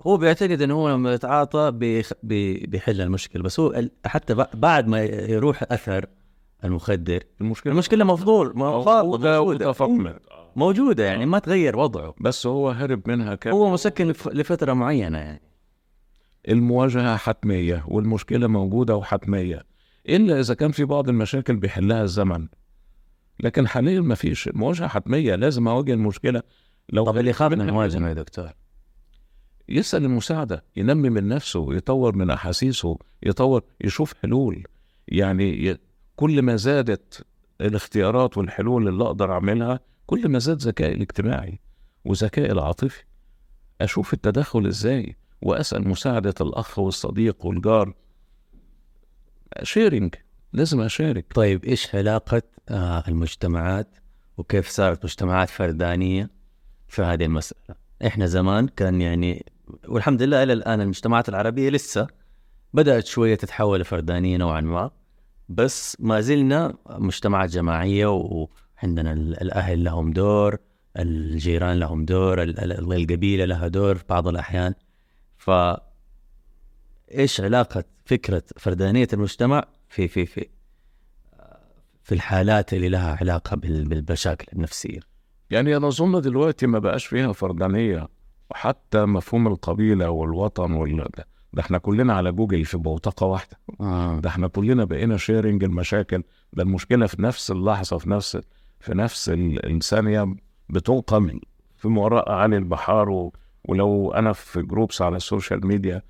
هو 0.01 0.18
بيعتقد 0.18 0.62
إنه 0.62 0.74
هو 0.74 0.89
لما 0.89 1.14
يتعاطى 1.14 1.72
بيخ... 1.72 2.12
بي... 2.24 2.53
بيحل 2.58 3.01
المشكلة 3.01 3.43
بس 3.43 3.60
هو 3.60 3.82
حتى 4.05 4.36
ب- 4.36 4.47
بعد 4.53 4.88
ما 4.88 5.01
يروح 5.03 5.64
أثر 5.72 6.05
المخدر 6.64 7.24
المشكلة 7.41 7.74
المشكلة 7.74 8.03
مفضول 8.05 8.53
موجودة 8.55 9.41
وتفاقمت 9.41 10.22
موجودة. 10.55 11.03
يعني 11.05 11.26
ما 11.26 11.39
تغير 11.39 11.78
وضعه. 11.78 12.16
بس 12.22 12.47
هو 12.47 12.70
هرب 12.70 13.10
منها 13.10 13.36
كم 13.36 13.49
هو 13.51 13.70
مسكن 13.74 14.08
لف... 14.08 14.28
لفترة 14.28 14.74
معينة 14.74 15.18
يعني. 15.18 15.41
المواجهة 16.47 17.17
حتمية 17.17 17.83
والمشكلة 17.87 18.47
موجودة 18.47 18.95
وحتمية 18.95 19.63
إلا 20.09 20.39
إذا 20.39 20.53
كان 20.53 20.71
في 20.71 20.85
بعض 20.85 21.09
المشاكل 21.09 21.55
بيحلها 21.55 22.03
الزمن. 22.03 22.47
لكن 23.39 23.67
حاليا 23.67 24.01
ما 24.01 24.15
فيش. 24.15 24.47
المواجهه 24.47 24.87
حتمية 24.87 25.35
لازم 25.35 25.67
أواجه 25.67 25.93
المشكلة 25.93 26.43
لو 26.89 27.05
طب 27.05 27.17
اللي 27.17 27.29
يخاف 27.29 27.51
من 27.51 27.57
منها 27.57 27.69
المواجهة 27.69 28.07
يا 28.07 28.13
دكتور؟ 28.13 28.49
يسأل 29.69 30.05
المساعدة 30.05 30.63
ينمي 30.75 31.09
من 31.09 31.27
نفسه 31.27 31.73
يطور 31.73 32.15
من 32.15 32.29
أحاسيسه 32.29 32.97
يطور 33.23 33.63
يشوف 33.81 34.13
حلول. 34.21 34.63
يعني 35.07 35.67
ي... 35.69 35.77
كل 36.15 36.41
ما 36.41 36.55
زادت 36.55 37.25
الاختيارات 37.61 38.37
والحلول 38.37 38.87
اللي 38.87 39.03
أقدر 39.03 39.31
أعملها 39.33 39.79
كل 40.05 40.29
ما 40.29 40.39
زاد 40.39 40.57
ذكائي 40.57 40.93
الاجتماعي 40.93 41.59
وذكائي 42.05 42.51
العاطفي. 42.51 43.03
أشوف 43.81 44.13
التدخل 44.13 44.67
إزاي؟ 44.67 45.15
وأسأل 45.41 45.88
مساعدة 45.88 46.33
الأخ 46.41 46.79
والصديق 46.79 47.45
والجار. 47.45 47.93
شيرنج 49.63 50.15
لازم 50.53 50.81
أشارك 50.81 51.25
طيب 51.35 51.65
إيش 51.65 51.95
علاقة 51.95 52.41
آه 52.69 53.03
المجتمعات 53.07 53.97
وكيف 54.38 54.67
صارت 54.69 55.05
مجتمعات 55.05 55.49
فردانية 55.49 56.29
في 56.88 57.01
هذه 57.01 57.25
المسألة؟ 57.25 57.75
إحنا 58.05 58.25
زمان 58.25 58.67
كان 58.67 59.01
يعني 59.01 59.45
والحمد 59.88 60.21
لله 60.21 60.43
إلى 60.43 60.53
الآن 60.53 60.81
المجتمعات 60.81 61.29
العربية 61.29 61.69
لسه 61.69 62.07
بدأت 62.73 63.05
شوية 63.05 63.35
تتحول 63.35 63.79
لفردانية 63.79 64.38
نوعا 64.38 64.61
ما 64.61 64.91
بس 65.49 65.97
ما 65.99 66.21
زلنا 66.21 66.73
مجتمعات 66.89 67.49
جماعية 67.49 68.05
وعندنا 68.07 69.13
ال- 69.13 69.41
الأهل 69.41 69.83
لهم 69.83 70.11
دور، 70.13 70.57
الجيران 70.97 71.79
لهم 71.79 72.05
دور، 72.05 72.43
ال- 72.43 72.59
ال- 72.59 72.93
القبيلة 72.93 73.45
لها 73.45 73.67
دور 73.67 73.95
في 73.95 74.03
بعض 74.09 74.27
الأحيان. 74.27 74.73
ف 75.47 75.51
إيش 77.11 77.41
علاقة 77.41 77.83
فكرة 78.05 78.43
فردانية 78.57 79.07
المجتمع 79.13 79.63
في 79.89 80.07
في 80.07 80.25
في 80.25 80.47
في 82.03 82.15
الحالات 82.15 82.73
اللي 82.73 82.89
لها 82.89 83.17
علاقة 83.21 83.55
بال- 83.55 83.85
بالمشاكل 83.87 84.45
النفسية؟ 84.53 84.99
يعني 85.49 85.77
أنا 85.77 85.87
أظن 85.87 86.21
دلوقتي 86.21 86.67
ما 86.67 86.79
بقاش 86.79 87.05
فيها 87.05 87.33
فردانية 87.33 88.07
وحتى 88.51 89.05
مفهوم 89.05 89.47
القبيلة 89.47 90.09
والوطن 90.09 90.71
وال... 90.71 91.05
ده 91.53 91.61
إحنا 91.61 91.77
كلنا 91.77 92.13
على 92.13 92.31
جوجل 92.31 92.65
في 92.65 92.77
بوتقة 92.77 93.25
واحدة. 93.25 93.57
آه. 93.81 94.19
ده 94.19 94.29
إحنا 94.29 94.47
كلنا 94.47 94.83
بقينا 94.85 95.17
sharing 95.17 95.63
المشاكل. 95.63 96.23
ده 96.53 96.63
المشكلة 96.63 97.07
في 97.07 97.21
نفس 97.21 97.51
اللحظة 97.51 97.97
في 97.97 98.09
نفس 98.09 98.37
في 98.79 98.93
نفس 98.93 99.29
ال- 99.29 99.75
الثانية 99.75 100.35
بتنقل 100.69 101.39
في 101.77 101.87
وراء 101.87 102.31
عن 102.31 102.53
البحار 102.53 103.09
و... 103.09 103.33
ولو 103.68 104.11
أنا 104.11 104.34
في 104.34 104.61
groups 104.61 105.01
على 105.01 105.18
ال 105.17 105.25
social 105.25 105.67
media 105.67 106.01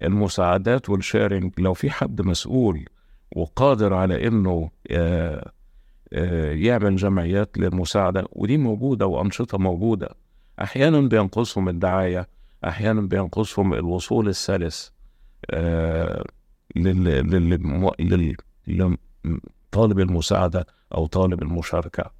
فالمساعدات 0.00 0.90
وال 0.90 1.04
sharing 1.04 1.52
لو 1.58 1.74
في 1.74 1.90
حد 1.90 2.22
مسؤول 2.22 2.84
وقادر 3.36 3.94
على 3.94 4.26
إنه 4.26 4.70
آه، 4.90 5.52
آه، 6.12 6.52
يعمل 6.52 6.96
جمعيات 6.96 7.58
للمساعدة 7.58 8.28
ودي 8.32 8.56
موجودة 8.58 9.06
وأنشطة 9.06 9.58
موجودة 9.58 10.08
أحيانا 10.62 11.00
بينقصهم 11.00 11.68
الدعاية 11.68 12.28
أحيانا 12.64 13.00
بينقصهم 13.00 13.74
الوصول 13.74 14.28
السلس 14.28 14.92
آه، 15.50 16.24
لطالب 18.66 20.00
المساعدة 20.00 20.66
أو 20.94 21.06
طالب 21.06 21.42
المشاركة. 21.42 22.10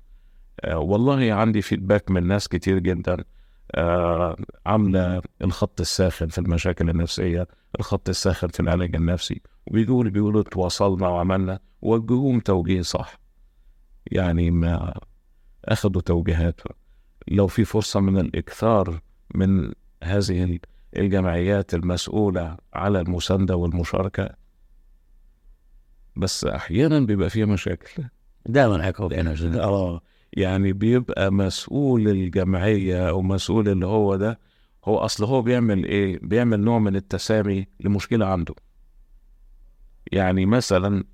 آه، 0.61 0.79
والله 0.79 1.33
عندي 1.33 1.63
فيدباك 1.63 2.11
من 2.11 2.27
ناس 2.27 2.49
كتير 2.49 2.79
جدا 2.79 3.25
آه، 3.75 4.37
عاملة 4.67 5.23
الخط 5.43 5.81
الساخن 5.81 6.29
في 6.29 6.39
المشاكل 6.39 6.91
النفسية 6.91 7.49
الخط 7.81 8.09
الساخن 8.09 8.49
في 8.49 8.61
العلاج 8.61 8.97
النفسي. 8.97 9.43
وبيقولوا 9.67 10.11
بيقولوا 10.11 10.43
تواصلنا 10.43 11.09
وعملنا 11.09 11.59
وجهوهم 11.83 12.41
توجيه 12.41 12.83
صح. 12.83 13.19
يعني 14.07 14.51
ما 14.51 14.95
أخذوا 15.65 16.03
توجيهات. 16.03 16.61
لو 17.29 17.47
في 17.47 17.65
فرصة 17.65 18.01
من 18.01 18.19
الإكثار 18.19 19.01
من 19.35 19.73
هذه 20.05 20.59
الجمعيات 20.97 21.75
المسؤولة 21.75 22.57
على 22.75 23.01
المساندة 23.01 23.57
والمشاركة. 23.57 24.31
بس 26.17 26.45
أحيانا 26.45 27.01
بيبقى 27.01 27.31
فيها 27.31 27.47
مشاكل. 27.47 28.05
دائما 28.47 28.83
حيكون 28.83 29.09
في 29.09 29.23
نجد 29.23 29.57
آه. 29.57 30.01
يعني 30.33 30.73
بيبقى 30.73 31.33
مسؤول 31.33 32.09
الجمعية 32.09 33.09
أو 33.09 33.23
مسؤول 33.23 33.69
اللي 33.69 33.87
هو 33.87 34.17
ده 34.17 34.41
هو 34.85 34.99
أصل 34.99 35.25
هو 35.25 35.43
بيعمل 35.43 35.85
إيه؟ 35.85 36.19
بيعمل 36.23 36.61
نوع 36.61 36.79
من 36.79 36.97
التسامي 36.97 37.67
لمشكلة 37.81 38.27
عنده. 38.27 38.55
يعني 40.13 40.47
مثلا 40.47 41.05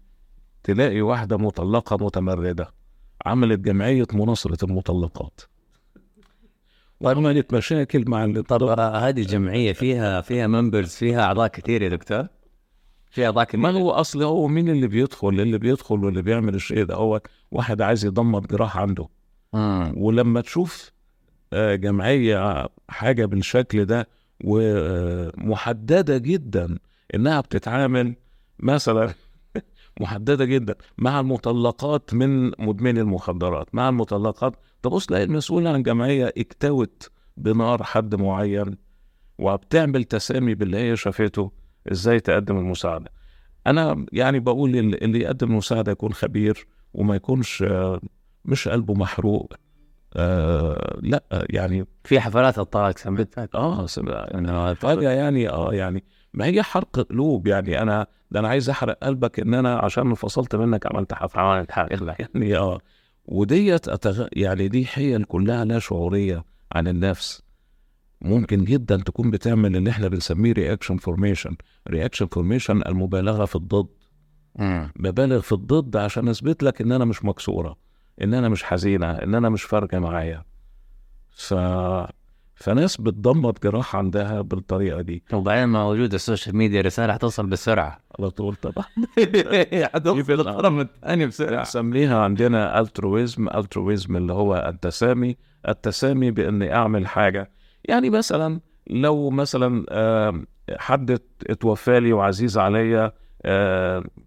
تلاقي 0.63 1.01
واحدة 1.01 1.37
مطلقة 1.37 1.97
متمردة 2.05 2.75
عملت 3.27 3.61
جمعية 3.61 4.07
مناصرة 4.13 4.65
المطلقات. 4.65 5.41
وعملت 7.01 7.55
مشاكل 7.55 8.05
مع 8.07 8.25
اللي 8.25 8.43
طب 8.43 8.63
هذه 8.81 9.21
الجمعيه 9.21 9.73
فيها 9.73 10.21
فيها 10.21 10.47
ممبرز 10.47 10.91
فيها 10.91 11.23
أعضاء 11.23 11.49
كثير 11.49 11.83
يا 11.83 11.89
دكتور؟ 11.89 12.27
اعضاء 13.19 13.45
كثير 13.45 13.61
ما 13.61 13.71
هو 13.71 13.91
أصل 13.91 14.23
هو 14.23 14.47
مين 14.49 14.69
اللي 14.69 14.87
بيدخل؟ 14.87 15.29
اللي 15.29 15.59
بيدخل 15.59 16.05
واللي 16.05 16.23
بيعمل 16.23 16.55
الشيء 16.55 16.85
ده 16.85 16.95
هو 16.95 17.21
واحد 17.51 17.83
عايز 17.83 18.05
يدمر 18.05 18.41
جراح 18.41 18.77
عنده. 18.79 19.09
مم. 19.53 19.93
ولما 19.97 20.41
تشوف 20.41 20.93
آه، 21.53 21.75
جمعية 21.75 22.69
حاجة 22.89 23.27
بالشكل 23.27 23.85
ده 23.85 24.09
ومحددة 24.45 26.19
جدا 26.19 26.79
إنها 27.15 27.41
بتتعامل 27.41 28.15
مثلا 28.59 29.15
محددة 30.01 30.45
جدا 30.45 30.75
مع 30.99 31.21
المطلقات 31.21 32.15
من 32.15 32.47
مدمني 32.59 33.01
المخدرات 33.01 33.75
مع 33.75 33.89
المطلقات. 33.89 34.57
تبص 34.83 35.07
تلاقي 35.07 35.25
المسؤول 35.25 35.67
عن 35.67 35.75
الجمعية 35.75 36.33
اكتوت 36.39 37.11
بنار 37.37 37.83
حد 37.83 38.15
معين 38.15 38.77
وبتعمل 39.39 40.05
تسامي 40.05 40.55
باللي 40.55 40.77
هي 40.77 40.97
شافته. 40.97 41.64
إزاي 41.93 42.21
تقدم 42.21 42.59
المساعدة؟ 42.59 43.13
أنا 43.67 44.07
يعني 44.13 44.41
بقول 44.41 44.77
اللي 44.77 44.97
اللي 44.97 45.21
يقدم 45.21 45.51
المساعدة 45.51 45.93
يكون 45.93 46.13
خبير 46.13 46.67
وما 46.95 47.17
يكونش 47.17 47.63
آه، 47.63 48.01
مش 48.45 48.69
قلبه 48.69 48.95
محروق 48.95 49.53
آه 50.17 50.99
لأ 51.03 51.25
يعني 51.51 51.87
في 52.05 52.21
حفلات 52.21 52.59
الطلاق 52.59 52.99
سمعت 52.99 53.55
آه 53.55 53.87
سمع 53.87 54.27
انه 54.35 54.75
حاجة 54.75 55.11
يعني 55.11 55.49
آه 55.49 55.75
يعني 55.75 56.05
ما 56.35 56.45
هي 56.47 56.63
حرق 56.63 57.01
قلوب 57.01 57.47
يعني. 57.47 57.83
أنا 57.83 58.07
ده 58.31 58.41
أنا 58.41 58.49
عايز 58.49 58.71
أحرق 58.71 58.99
قلبك 59.03 59.41
إن 59.41 59.55
أنا 59.55 59.79
عشان 59.79 60.07
انفصلت 60.07 60.57
منك 60.57 60.87
عملت 60.87 61.15
حفلة. 61.15 61.43
عملت 61.43 61.71
حاجة 61.71 62.17
يعني 62.19 62.57
آه 62.57 62.81
وديت 63.27 63.89
أتغ... 63.89 64.27
يعني 64.33 64.69
دي 64.69 64.87
حيل 64.87 65.25
كلها 65.25 65.65
لا 65.65 65.79
شعورية 65.79 66.45
عن 66.73 66.89
النفس. 66.89 67.43
ممكن 68.25 68.65
جدا 68.65 68.97
تكون 68.97 69.31
بتعمل 69.31 69.77
اللي 69.77 69.91
إحنا 69.91 70.09
بنسميه 70.09 70.53
reaction 70.53 70.97
formation 70.97 71.57
reaction 71.89 72.27
formation 72.27 72.83
المبالغة 72.87 73.45
في 73.45 73.57
الضد. 73.57 73.87
ببالغ 74.97 75.41
في 75.41 75.53
الضد 75.53 75.97
عشان 75.97 76.29
أثبت 76.29 76.63
لك 76.63 76.81
إن 76.81 76.93
أنا 76.93 77.05
مش 77.05 77.25
مكسورة 77.25 77.77
إن 78.23 78.35
أنا 78.35 78.49
مش 78.49 78.63
حزينة 78.63 79.11
إن 79.11 79.35
أنا 79.35 79.49
مش 79.49 79.63
فارقة 79.63 79.99
معايا. 79.99 80.45
ف 81.31 81.55
فناس 82.57 82.97
بتدمر 83.01 83.53
جراح 83.63 83.97
عندها 83.97 84.41
بالطريقة 84.41 85.01
دي. 85.01 85.23
وبعدين 85.33 85.69
مع 85.69 85.85
وجود 85.85 86.15
ال 86.15 86.21
social 86.21 86.57
media 86.57 86.81
رسالة 86.81 87.13
حتوصل 87.13 87.47
بسرعة. 87.47 88.01
على 88.19 88.31
طول 88.31 88.55
طبعا. 88.55 88.85
حتوصل 89.73 90.33
الطرف 90.33 90.81
الثاني 90.81 91.27
بسرعة. 91.27 91.63
نسميها 91.63 92.19
عندنا 92.19 92.81
altruism 92.81 93.49
altruism 93.49 94.17
اللي 94.17 94.33
هو 94.33 94.57
التسامي. 94.69 95.37
التسامي 95.69 96.31
بإني 96.31 96.75
أعمل 96.75 97.07
حاجة 97.07 97.51
يعني 97.85 98.11
مثلا 98.11 98.61
لو 98.91 99.31
مثلا 99.31 99.87
حد 100.79 101.21
اتوفى 101.47 102.01
لي 102.01 102.13
وعزيز 102.13 102.59
عليا 102.59 103.13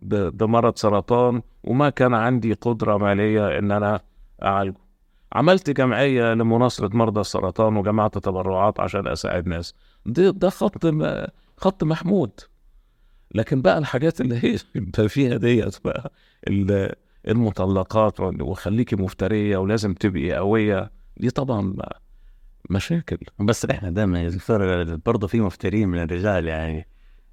بمرض 0.01 0.77
سرطان 0.77 1.41
وما 1.63 1.89
كان 1.89 2.13
عندي 2.13 2.53
قدرة 2.53 2.97
مالية 2.97 3.59
إن 3.59 3.71
أنا 3.71 3.99
أعالجه. 4.43 4.77
عملت 5.33 5.69
جمعية 5.69 6.33
لمناصرة 6.33 6.95
مرضى 6.97 7.21
السرطان 7.21 7.77
وجمعت 7.77 8.17
تبرعات 8.17 8.79
عشان 8.79 9.07
أساعد 9.07 9.47
ناس. 9.47 9.73
ده 10.05 10.29
ده 10.29 10.49
خط 10.49 10.85
خط 11.57 11.83
محمود. 11.83 12.31
لكن 13.35 13.61
بقى 13.61 13.77
الحاجات 13.77 14.21
اللي 14.21 14.35
هي 14.43 14.57
بقى 14.75 15.09
فيها 15.09 15.37
ديت 15.37 15.77
بقى 15.85 16.11
ال- 16.47 16.93
المطلقات 17.27 18.19
وخليكي 18.19 18.95
مفترية 18.95 19.57
ولازم 19.57 19.93
تبقي 19.93 20.33
قوية 20.33 20.91
دي 21.17 21.29
طبعا 21.29 21.75
مشاكل. 22.69 23.17
بس 23.39 23.65
إحنا 23.65 23.89
دائما 23.89 24.21
يا 24.23 24.29
دكتور 24.29 24.83
برضه 24.95 25.27
في 25.27 25.39
مفترين 25.41 25.89
من 25.89 25.99
الرجال 26.03 26.47
يعني. 26.47 26.87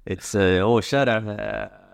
اتس 0.07 0.37
هو 0.37 0.79
الشارع 0.79 1.23
آه، 1.27 1.85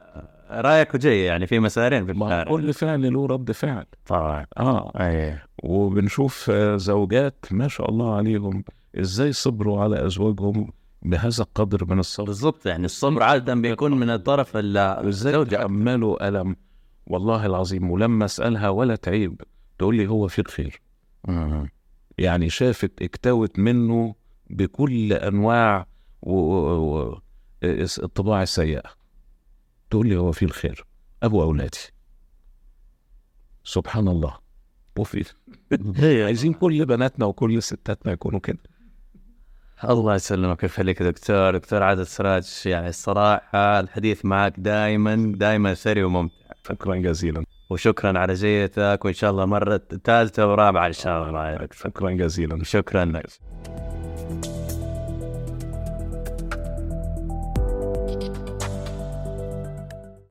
رأيك 0.51 0.93
وجاي 0.95 1.23
يعني 1.23 1.47
في 1.47 1.59
مسارين 1.59 2.05
في 2.05 2.11
الشارع. 2.11 2.43
كل 2.51 2.73
فعل 2.73 3.13
له 3.13 3.25
رد 3.27 3.51
فعل. 3.51 3.85
طبعا. 4.05 4.45
آه. 4.57 4.91
أي. 4.95 5.39
وبنشوف 5.63 6.49
آه، 6.49 6.77
زوجات 6.77 7.45
ما 7.51 7.67
شاء 7.67 7.89
الله 7.89 8.15
عليهم 8.15 8.63
إزاي 8.99 9.33
صبروا 9.33 9.81
على 9.81 10.05
أزواجهم 10.05 10.71
بهذا 11.01 11.43
القدر 11.43 11.85
من 11.85 11.99
الصبر. 11.99 12.25
بالضبط 12.27 12.65
يعني 12.65 12.85
الصبر 12.85 13.23
عادة 13.23 13.53
بيكون 13.55 13.99
من 13.99 14.09
الطرف 14.09 14.57
ال- 14.57 14.77
إزاي 14.77 15.45
تحملوا 15.45 16.27
ألم؟ 16.27 16.55
والله 17.07 17.45
العظيم 17.45 17.91
ولما 17.91 18.25
أسألها 18.25 18.69
ولا 18.69 18.95
تعيب 18.95 19.41
تقول 19.79 19.95
لي 19.95 20.07
هو 20.07 20.27
في 20.27 20.39
الخير. 20.39 20.81
يعني 22.17 22.49
شافت 22.49 23.01
اكتوت 23.01 23.59
منه 23.59 24.15
بكل 24.49 25.13
أنواع 25.13 25.87
و... 26.21 26.33
و... 26.33 27.21
الطباع 27.63 28.43
السيئة. 28.43 28.91
تقول 29.89 30.07
لي 30.07 30.17
هو 30.17 30.31
في 30.31 30.45
الخير 30.45 30.85
أبو 31.23 31.43
أولادي. 31.43 31.79
سبحان 33.63 34.07
الله. 34.07 34.37
وفي 34.97 35.25
عايزين 36.25 36.53
كل 36.53 36.85
بناتنا 36.85 37.25
وكل 37.25 37.63
ستاتنا 37.63 38.11
يكونوا 38.11 38.39
كده. 38.39 38.59
الله 39.83 40.15
يسلمك 40.15 40.63
ويخليك 40.63 41.03
دكتور. 41.03 41.57
دكتور 41.57 41.83
عادل 41.83 42.07
سراج 42.07 42.61
يعني 42.65 42.89
الصراحة 42.89 43.79
الحديث 43.79 44.25
معك 44.25 44.59
دائما 44.59 45.33
دائما 45.35 45.73
ثري 45.73 46.03
وممتع. 46.03 46.35
شكرا 46.67 46.95
جزيلا. 46.95 47.45
وشكرا 47.71 48.19
على 48.19 48.33
جيتك 48.33 48.99
وإن 49.05 49.13
شاء 49.13 49.31
الله 49.31 49.45
مرة 49.45 49.81
ثالثة 50.03 50.51
ورابعة 50.51 50.87
إن 50.87 50.93
شاء 50.93 51.29
الله. 51.29 51.67
شكرا 51.71 52.11
جزيلا. 52.11 52.63
شكرا. 52.63 53.05
لك 53.05 53.25
Thank 58.11 58.37
you 58.37 58.40